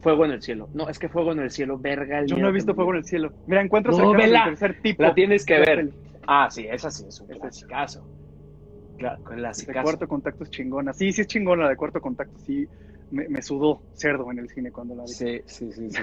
[0.01, 0.69] Fuego en el cielo.
[0.73, 2.19] No, es que Fuego en el cielo, verga.
[2.19, 3.33] el Yo no he visto Fuego en el cielo.
[3.47, 4.45] Mira, encuentro No, vela.
[4.45, 5.03] tercer tipo.
[5.03, 5.89] La tienes que de ver.
[6.27, 8.01] Ah, sí, esa sí es un Esa
[8.97, 10.93] Claro, De cuarto contacto es chingona.
[10.93, 12.67] Sí, sí es chingona la de cuarto contacto, sí.
[13.11, 15.09] Me, sudó cerdo en el cine cuando la vi.
[15.09, 16.01] Sí, sí, sí, sí,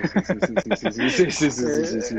[1.30, 2.16] sí, sí, sí,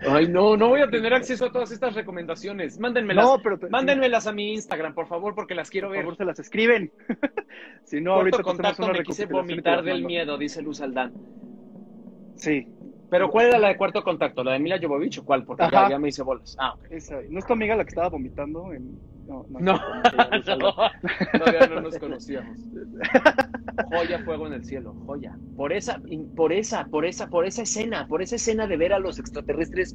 [0.00, 2.78] Ay, no, no voy a tener acceso a todas estas recomendaciones.
[2.78, 3.24] Mándenmelas.
[3.24, 6.00] No, pero mándenmelas a mi Instagram, por favor, porque las quiero ver.
[6.00, 6.92] Por favor, se las escriben.
[7.84, 11.12] si no, Cuarto ahorita contacto me quise vomitar del miedo, dice Luz Aldán.
[12.34, 12.68] Sí.
[13.08, 14.42] Pero ¿cuál era la de cuarto contacto?
[14.42, 15.44] ¿La de Mila Jovovich o cuál?
[15.44, 16.56] Porque ya, me hice bolas.
[16.58, 16.98] Ah, okay.
[16.98, 19.60] Esa, ¿No es tu amiga la que estaba vomitando en no, no.
[19.60, 19.76] No,
[20.56, 20.74] no,
[21.38, 22.58] todavía no nos conocíamos.
[23.90, 25.36] Joya, fuego en el cielo, joya.
[25.56, 26.00] Por esa,
[26.36, 29.94] por esa, por esa, por esa escena, por esa escena de ver a los extraterrestres,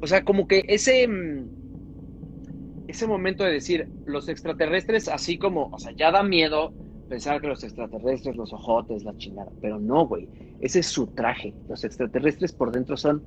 [0.00, 5.78] o sea, como que ese, mm, ese momento de decir, los extraterrestres, así como, o
[5.78, 6.72] sea, ya da miedo
[7.08, 10.28] pensar que los extraterrestres, los ojotes, la chingada, pero no, güey,
[10.60, 11.54] ese es su traje.
[11.68, 13.22] Los extraterrestres por dentro son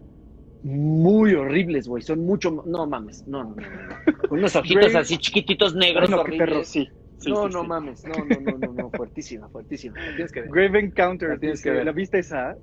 [0.64, 3.96] muy horribles, güey, son mucho, no mames, no, no, no, no.
[4.28, 6.50] Con unos ojitos así chiquititos negros qué horribles.
[6.50, 6.90] perro, sí.
[7.18, 7.68] Sí, no, sí, no sí.
[7.68, 10.00] mames, no, no, no, no, no, fuertísima, fuertísima.
[10.04, 10.50] La tienes que ver.
[10.52, 11.86] Grave Encounters, La tienes que ver.
[11.86, 12.56] ¿la viste esa?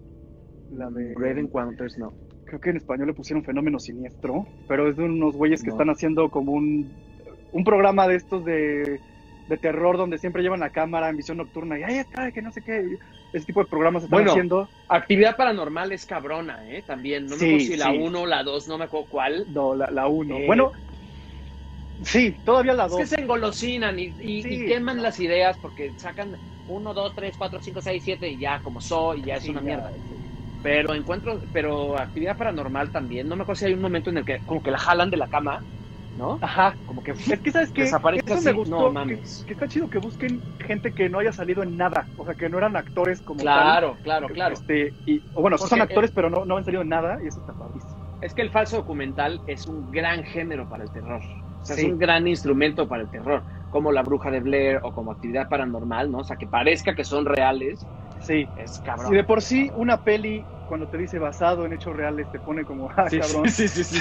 [0.71, 1.15] La de...
[1.15, 2.15] Grave Encounters, no.
[2.45, 5.75] Creo que en español le pusieron Fenómeno Siniestro, pero es de unos güeyes que No.
[5.75, 6.97] están haciendo como un,
[7.53, 9.01] un programa de estos de,
[9.49, 12.53] de terror donde siempre llevan la cámara en visión nocturna y ahí está, que no
[12.53, 12.85] sé qué.
[13.37, 14.71] Ese tipo de programas están Bueno, haciendo.
[14.89, 16.83] Actividad paranormal es cabrona, ¿eh?
[16.83, 17.27] También.
[17.27, 17.99] No me Sí, acuerdo si la sí.
[17.99, 19.45] 1 o la 2, no me acuerdo cuál.
[19.49, 20.39] No, la, la uno.
[20.39, 20.47] Eh.
[20.47, 20.73] Bueno,
[22.03, 24.49] sí, todavía la Es que se engolosinan y, y- Sí.
[24.63, 28.61] y queman las ideas porque sacan 1, 2, 3, 4, 5, 6, 7 y ya
[28.61, 29.93] como soy y ya es Sí, una ya, mierda.
[30.09, 30.15] sí.
[30.63, 33.29] Pero encuentro, pero actividad paranormal también.
[33.29, 35.19] No me acuerdo si hay un momento en el que como que la jalan de
[35.19, 35.63] la cama,
[36.17, 36.39] ¿no?
[36.41, 36.75] Ajá.
[36.87, 37.73] Como que Es que, ¿sabes?
[37.75, 39.45] Desaparece Eso me gustó, no que- mames.
[39.47, 42.49] Que, está chido que busquen gente que no haya salido en nada, o sea, que
[42.49, 43.45] no eran actores como tal.
[43.63, 44.55] Claro, claro, claro.
[44.55, 47.27] Este, y, o bueno, sí son actores, pero no, no han salido en nada, y
[47.29, 47.95] eso está padrísimo.
[48.23, 51.21] Es que el falso documental es un gran género para el terror.
[51.63, 51.87] O sea, Sí.
[51.87, 55.49] es un gran instrumento para el terror, como La Bruja de Blair o como Actividad
[55.49, 56.19] Paranormal, ¿no?
[56.19, 57.85] O sea, que parezca que son reales,
[58.21, 58.47] Sí.
[58.57, 59.13] es cabrón.
[59.13, 62.65] Y de por sí, una peli, cuando te dice basado en hechos reales, te pone
[62.65, 63.49] como, ah, Sí, cabrón.
[63.49, 63.99] sí, sí, sí.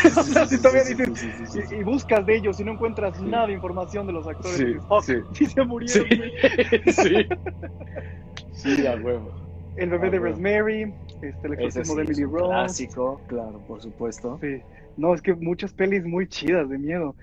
[1.79, 4.57] Y, buscas de ellos y no encuentras nada de información de los actores.
[4.57, 5.03] Sí, "Fuck,
[5.33, 5.45] sí.
[5.45, 6.07] se murieron.
[6.09, 6.17] Sí.
[6.17, 7.27] güey".
[8.53, 8.87] Sí.
[8.87, 9.31] A huevo.
[9.77, 10.19] El bebé de.
[10.19, 12.45] Rosemary, este, el exorcismo de Emily Rose.
[12.47, 14.39] clásico, claro, por supuesto.
[14.41, 14.61] Sí.
[14.97, 17.15] No, es que muchas pelis muy chidas de miedo.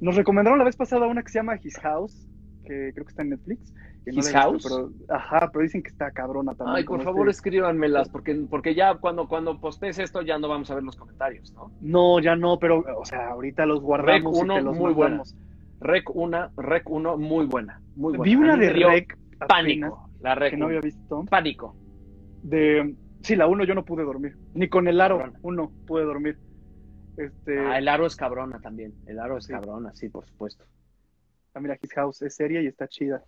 [0.00, 2.26] Nos recomendaron la vez pasada una que se llama His House,
[2.64, 3.74] que creo que está en Netflix.
[4.10, 4.54] Que no ¿His la House?
[4.64, 6.76] visto, pero, ajá, pero dicen que está cabrona también.
[6.76, 10.48] Ay, por como favor, este- escríbanmelas, porque, porque ya cuando, cuando postees esto ya no
[10.48, 11.70] vamos a ver los comentarios, ¿no?
[11.80, 14.94] No, ya no, pero, o sea, ahorita los guardamos Rec y uno, te los muy
[14.94, 15.36] mandamos.
[15.80, 18.24] Rec 1, Rec 1, muy buena, muy buena.
[18.24, 20.70] Vi una de Rec apenas, Pánico, la Rec que no 1.
[20.76, 21.24] había visto.
[21.30, 21.76] Pánico.
[22.42, 24.34] De, sí, la 1 yo no pude dormir.
[24.54, 25.36] Ni con el aro Cabrón.
[25.42, 26.38] 1 pude dormir.
[27.16, 28.94] Este, Ah, el aro es cabrona también.
[29.06, 29.52] El aro es Sí.
[29.52, 30.64] cabrona, sí, por supuesto.
[31.54, 33.22] ah, mira, His House es seria y está chida.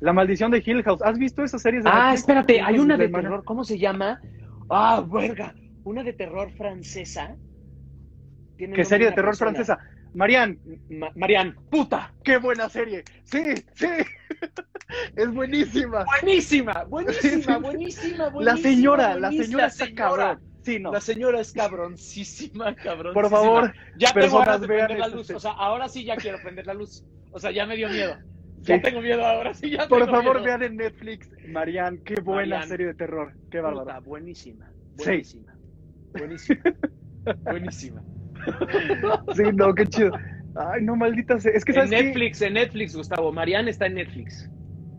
[0.00, 1.02] La maldición de Hill House.
[1.02, 2.20] ¿Has visto esas series de Ah, Netflix?
[2.20, 4.20] espérate, hay una de terror, ¿cómo se llama?
[4.70, 7.36] Ah, verga, una de terror francesa.
[8.56, 9.52] Tiene ¿Qué serie de terror persona.
[9.52, 9.78] francesa?
[10.14, 10.58] Marian,
[10.90, 12.12] Ma- Marianne, puta.
[12.24, 13.04] qué buena serie.
[13.24, 13.42] Sí,
[13.74, 13.86] sí.
[15.16, 16.04] es buenísima.
[16.22, 18.40] Buenísima, buenísima, buenísima, buenísima.
[18.40, 20.08] La señora, la señora está señora.
[20.08, 20.40] cabrón.
[20.62, 20.92] Sí, no.
[20.92, 23.14] La señora es cabroncísima, cabrón.
[23.14, 25.30] Por favor, ya tengo ganas de prender la luz.
[25.30, 27.04] O sea, ahora sí ya quiero prender la luz.
[27.30, 28.16] O sea, ya me dio miedo.
[28.62, 28.82] Ya Sí.
[28.82, 30.44] tengo miedo ahora sí, ya Por tengo favor, miedo.
[30.44, 32.66] vean en Netflix, Marian, qué buena Marianne.
[32.66, 33.32] serie de terror.
[33.50, 34.02] Qué Puta, bárbaro.
[34.02, 34.66] buenísima.
[34.96, 35.04] Sí.
[35.04, 35.54] Buenísima.
[36.12, 36.60] Buenísima.
[37.44, 38.02] buenísima.
[39.34, 40.12] Sí, no, qué chido.
[40.56, 41.52] Ay, no, maldita sea.
[41.52, 42.02] Es que En sabes qué?
[42.02, 43.32] Netflix, en Netflix, Gustavo.
[43.32, 44.50] Marianne está en Netflix.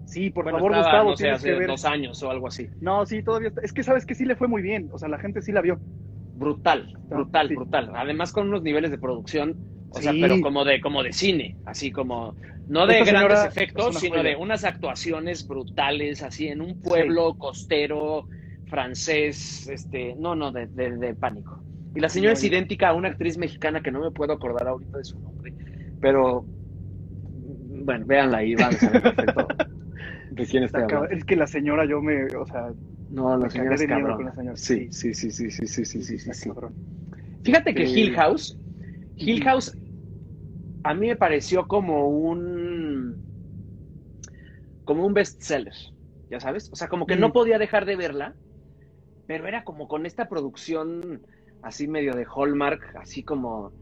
[0.05, 1.67] Sí, por Bueno, favor, estaba, Gustavo, no sé, tienes hace que ver.
[1.67, 2.69] dos años o algo así.
[2.81, 3.61] No, sí, todavía está.
[3.61, 4.89] Es que sabes que sí le fue muy bien.
[4.91, 5.79] O sea, la gente sí la vio.
[6.35, 7.55] Brutal, brutal, sí.
[7.55, 7.91] brutal.
[7.95, 9.55] Además con unos niveles de producción,
[9.89, 12.35] o sea, pero como de, como de cine, así como,
[12.67, 14.23] no de Esta grandes efectos, sino joya.
[14.29, 18.27] de unas actuaciones brutales, así en un pueblo costero
[18.65, 21.63] francés, este, no, no, de, de- de pánico.
[21.95, 24.67] Y la señora No, es idéntica a una actriz mexicana que no me puedo acordar
[24.67, 25.53] ahorita de su nombre,
[25.99, 26.45] pero
[27.21, 29.47] bueno, véanla ahí, van a saber perfecto
[30.29, 31.07] de quién Está cabrón.
[31.11, 32.25] Es que la señora, yo me.
[32.35, 32.71] O sea,
[33.09, 34.33] No, la señora es señora.
[34.55, 36.49] Sí, sí, sí, sí, sí, sí, sí, sí, sí, sí.
[36.49, 36.75] cabrón.
[37.43, 38.01] Fíjate que Sí.
[38.01, 38.58] Hill House,
[39.19, 39.71] Hill House
[40.83, 43.21] a mí me pareció como un
[44.83, 45.73] como un bestseller,
[46.29, 47.19] ya sabes, o sea, como que Mm.
[47.21, 48.35] no podía dejar de verla,
[49.25, 51.25] pero era como con esta producción
[51.61, 53.75] así medio de Hallmark, así como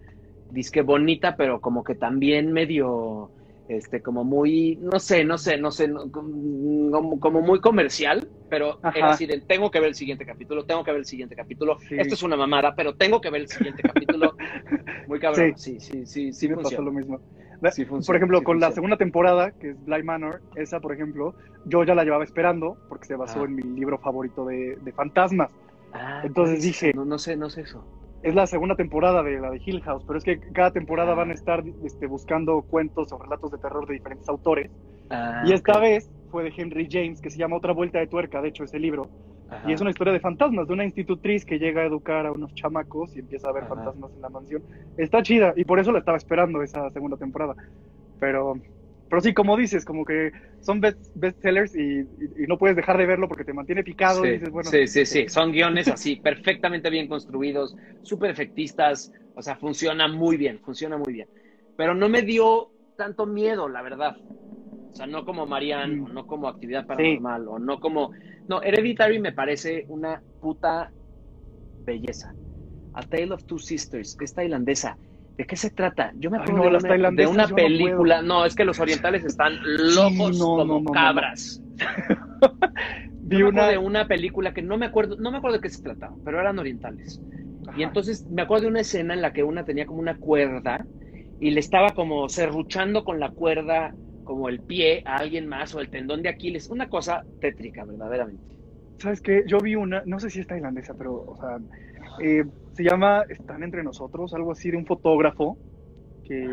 [0.49, 3.33] disque bonita, pero como que también medio
[3.67, 8.79] este como muy no sé, no sé, no sé, no- como, como muy comercial, pero
[8.81, 8.97] Ajá.
[8.97, 11.77] era así de tengo que ver el siguiente capítulo, tengo que ver el siguiente capítulo.
[11.89, 11.95] Sí.
[11.97, 14.35] Esto es una mamada, pero tengo que ver el siguiente capítulo.
[15.07, 15.53] Muy cabrón.
[15.57, 17.19] Sí, sí, sí, sí, Sí, me pasó lo mismo.
[17.71, 20.93] Sí funciona, por ejemplo, sí con la segunda temporada, que es Bly Manor, esa, por
[20.93, 21.33] ejemplo,
[21.65, 23.45] yo ya la llevaba esperando porque se basó Ah.
[23.45, 25.51] en mi libro favorito de, de fantasmas.
[25.91, 26.93] Ah, Entonces ¿cuál es dije-?
[26.93, 27.83] No, no sé, no sé eso.
[28.23, 31.31] Es la segunda temporada de la de Hill House, pero es que cada temporada van
[31.31, 34.71] a estar este, buscando cuentos o relatos de terror de diferentes autores.
[35.09, 38.41] Ah, y esta vez fue de Henry James, que se llama Otra Vuelta de Tuerca,
[38.41, 39.09] de hecho, ese libro.
[39.49, 39.69] Ajá.
[39.69, 42.53] Y es una historia de fantasmas, de una institutriz que llega a educar a unos
[42.53, 43.75] chamacos y empieza a ver Ajá.
[43.75, 44.63] fantasmas en la mansión.
[44.97, 47.55] Está chida, y por eso la estaba esperando esa segunda temporada.
[48.19, 48.55] Pero,
[49.09, 52.97] pero sí, como dices, como que son best, bestsellers y, y- y no puedes dejar
[52.97, 55.27] de verlo porque te mantiene picado Sí, y dices, bueno, sí, sí, sí.
[55.29, 59.11] Son guiones así, perfectamente bien construidos, súper efectistas.
[59.33, 61.29] O sea, funciona muy bien, funciona muy bien.
[61.75, 64.15] Pero no me dio tanto miedo, la verdad.
[64.91, 66.05] O sea, no como Marianne, Mm.
[66.05, 68.11] o no como Actividad Paranormal, o no como...
[68.47, 70.91] No, Hereditary me parece una puta
[71.77, 72.35] belleza.
[72.93, 74.97] A Tale of Two Sisters, esta tailandesa.
[75.37, 76.11] ¿De qué se trata?
[76.15, 78.21] Yo me Ay, acuerdo no, de, una, de una no película.
[78.23, 81.61] No, es que los orientales están locos no, como cabras.
[83.21, 83.67] vi una...
[83.67, 86.39] de una película que no me acuerdo, no me acuerdo de qué se trataba, pero
[86.39, 87.21] eran orientales.
[87.67, 87.79] Ajá.
[87.79, 90.85] Y entonces me acuerdo de una escena en la que una tenía como una cuerda
[91.39, 95.79] y le estaba como serruchando con la cuerda como el pie a alguien más o
[95.79, 96.69] el tendón de Aquiles.
[96.69, 98.56] Una cosa tétrica, verdaderamente.
[98.99, 99.43] ¿Sabes qué?
[99.47, 101.57] Yo vi una, no sé si es tailandesa, pero, o sea,
[102.23, 102.43] eh,
[102.73, 105.57] se llama Están entre nosotros, algo así de un fotógrafo
[106.23, 106.47] que,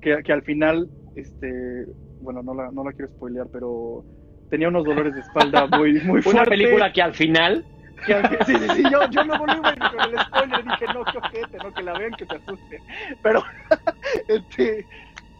[0.00, 1.86] que, que al final, este,
[2.20, 4.04] bueno, no la, no la quiero spoilear, pero
[4.48, 6.34] tenía unos dolores de espalda muy, muy fuertes.
[6.34, 7.66] Una película que al final,
[8.06, 10.86] que al fin- sí, sí, sí, yo, yo no volví güey, con el spoiler, dije,
[10.94, 12.80] no, qué ojete, no, que la vean, que se asusten.
[13.22, 13.42] Pero,
[14.28, 14.86] este,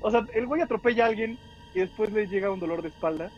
[0.01, 1.39] o sea, el güey atropella a alguien
[1.75, 3.33] y después le llega un dolor de espalda.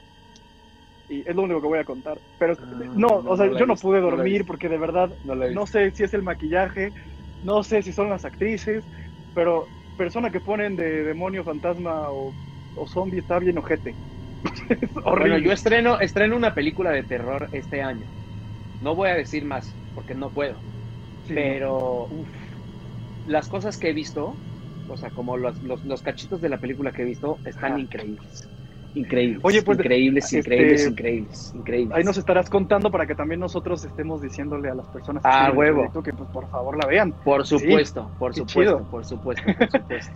[1.08, 2.20] Y es lo único que voy a contar.
[2.38, 5.66] Pero, Ah, no, no, o sea, no yo no pude dormir porque de verdad no
[5.66, 6.92] sé si es el maquillaje,
[7.40, 8.88] no sé si son las actrices,
[9.32, 12.36] pero persona que ponen de demonio, fantasma o,
[12.74, 13.98] o zombie está bien ojete.
[14.68, 15.30] es horrible.
[15.30, 18.08] Bueno, yo estreno, estreno una película de terror este año.
[18.80, 20.64] No voy a decir más, porque no puedo.
[21.22, 22.28] Sí, pero uf,
[23.24, 24.40] las cosas que he visto,
[24.86, 27.80] o sea, como los, los, los cachitos de la película que he visto, están Ajá.
[27.80, 28.50] increíbles.
[28.94, 29.40] Increíbles.
[29.42, 31.96] Oye, pues, increíbles, este, increíbles, increíbles, increíbles.
[31.96, 35.52] Ahí nos estarás contando para que también nosotros estemos diciéndole a las personas que Ah,
[35.52, 35.90] huevo.
[36.02, 37.12] que pues por favor la vean.
[37.24, 40.12] Por supuesto, por supuesto, por supuesto, por supuesto.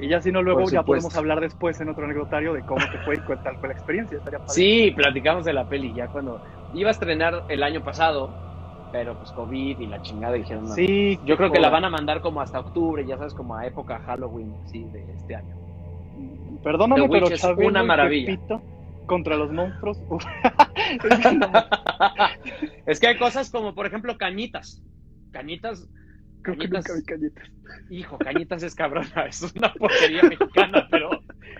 [0.00, 2.98] Y ya si no, luego ya podemos hablar después en otro anecdotario de cómo te
[2.98, 4.18] fue y cuál fue la experiencia.
[4.46, 6.40] Sí, platicamos de la peli ya cuando
[6.74, 8.30] iba a estrenar el año pasado,
[8.92, 10.74] pero pues COVID y la chingada dijeron no.
[10.74, 13.66] Sí, Yo creo que la van a mandar como hasta octubre, ya sabes, como a
[13.66, 15.67] época Halloween, sí, de este año.
[16.62, 17.26] Perdóname, The pero
[17.68, 18.26] una maravilla.
[18.32, 18.62] Pepito
[19.06, 19.98] contra los monstruos.
[22.86, 24.82] es que hay cosas como, por ejemplo, cañitas.
[25.32, 25.88] Cañitas,
[26.42, 26.94] Creo que Cañitas.
[26.94, 27.48] nunca vi cañitas.
[27.90, 31.10] hijo, cañitas es cabrona, es una porquería mexicana, pero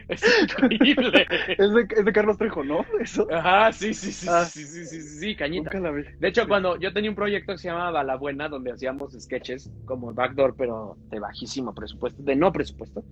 [0.09, 1.27] es increíble.
[1.59, 2.85] Es de, es de Carlos Trejo, ¿no?
[3.01, 3.27] Eso.
[3.33, 4.45] Ajá, sí, sí, sí, Ah.
[4.45, 5.75] sí, sí, sí, sí, sí, cañitas.
[5.75, 6.05] Nunca la vi.
[6.19, 6.49] De hecho, Sí.
[6.49, 10.55] cuando yo tenía un proyecto que se llamaba La Buena, donde hacíamos sketches como Backdoor,
[10.57, 13.03] pero de bajísimo presupuesto, de no presupuesto.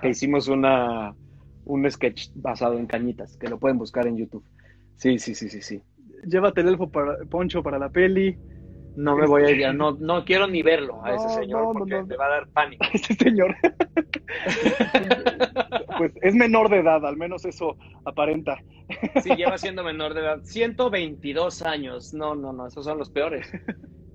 [0.00, 1.14] Que hicimos una,
[1.64, 4.44] un sketch basado en cañitas, que lo pueden buscar en YouTube.
[4.96, 5.82] Sí, sí, sí, sí, sí.
[6.26, 8.36] Llévate el elfo para, poncho para la peli.
[8.96, 11.94] No me voy a ir, no, no quiero ni verlo a ese señor no, porque
[11.94, 12.06] no.
[12.06, 12.84] me va a dar pánico.
[12.92, 13.54] Este señor.
[15.98, 18.58] pues es menor de edad, al menos eso aparenta.
[19.22, 20.40] Sí, lleva siendo menor de edad.
[20.42, 22.12] 122 años.
[22.12, 23.46] No, no, no, esos son los peores.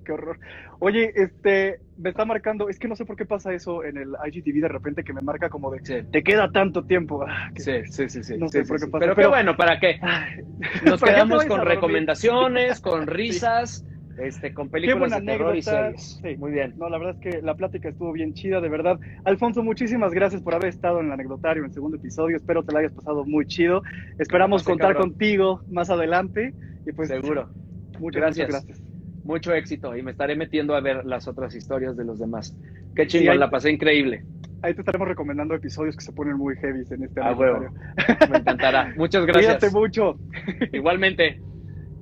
[0.06, 0.38] Qué horror.
[0.78, 4.10] Oye, este, me está marcando, es que no sé por qué pasa eso en el
[4.24, 7.24] IGTV de repente que me marca como de, Sí, te queda tanto tiempo.
[7.28, 8.22] Ah, que- sí, sí, sí.
[8.22, 9.98] sí, No sí, sé sí, por qué pasa, Pero, pero- qué bueno, ¿para qué?
[10.00, 13.84] Nos ¿para qué te quedamos con recomendaciones, con risas,
[14.18, 16.20] este, con películas de terror y series.
[16.22, 16.36] Sí.
[16.36, 16.74] Muy bien.
[16.78, 18.98] No, la verdad es que la plática estuvo bien chida, de verdad.
[19.24, 22.36] Alfonso, muchísimas gracias por haber estado en el anecdotario en el segundo episodio.
[22.36, 23.82] Espero te la hayas pasado muy chido.
[24.18, 25.10] Esperamos contar cabrón.
[25.10, 26.54] contigo más adelante.
[26.86, 27.50] Y pues, Seguro.
[27.98, 28.48] Muchas Gracias.
[28.48, 28.85] muchas gracias.
[29.26, 32.56] Mucho éxito y me estaré metiendo a ver las otras historias de los demás.
[32.94, 34.24] Qué chingón, la pasé increíble.
[34.62, 37.56] Ahí te estaremos recomendando episodios que se ponen muy heavy en este A huevo.
[37.56, 38.30] anecdotario.
[38.30, 38.94] Me encantará.
[38.96, 39.58] Muchas gracias.
[39.58, 40.14] Cuídate mucho.
[40.72, 41.40] Igualmente.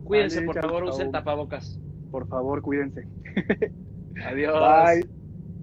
[0.04, 0.94] Cuídense, por favor, chao.
[0.94, 1.80] usen tapabocas.
[2.10, 3.02] Por favor, cuídense.
[4.26, 4.54] Adiós.
[4.54, 5.08] Bye.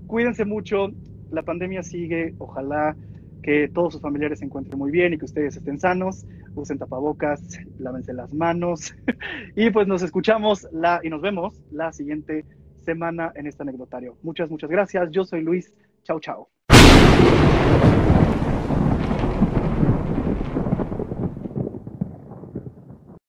[0.07, 0.89] Cuídense mucho.
[1.31, 2.33] La pandemia sigue.
[2.39, 2.95] Ojalá
[3.43, 6.25] que todos sus familiares se encuentren muy bien y que ustedes estén sanos.
[6.55, 7.41] Usen tapabocas,
[7.79, 8.93] lávense las manos.
[9.55, 12.45] y pues nos escuchamos la, y nos vemos la siguiente
[12.81, 14.17] semana en este anecdotario.
[14.23, 15.09] Muchas, muchas gracias.
[15.11, 15.73] Yo soy Luis.
[16.03, 16.49] Chao, chao.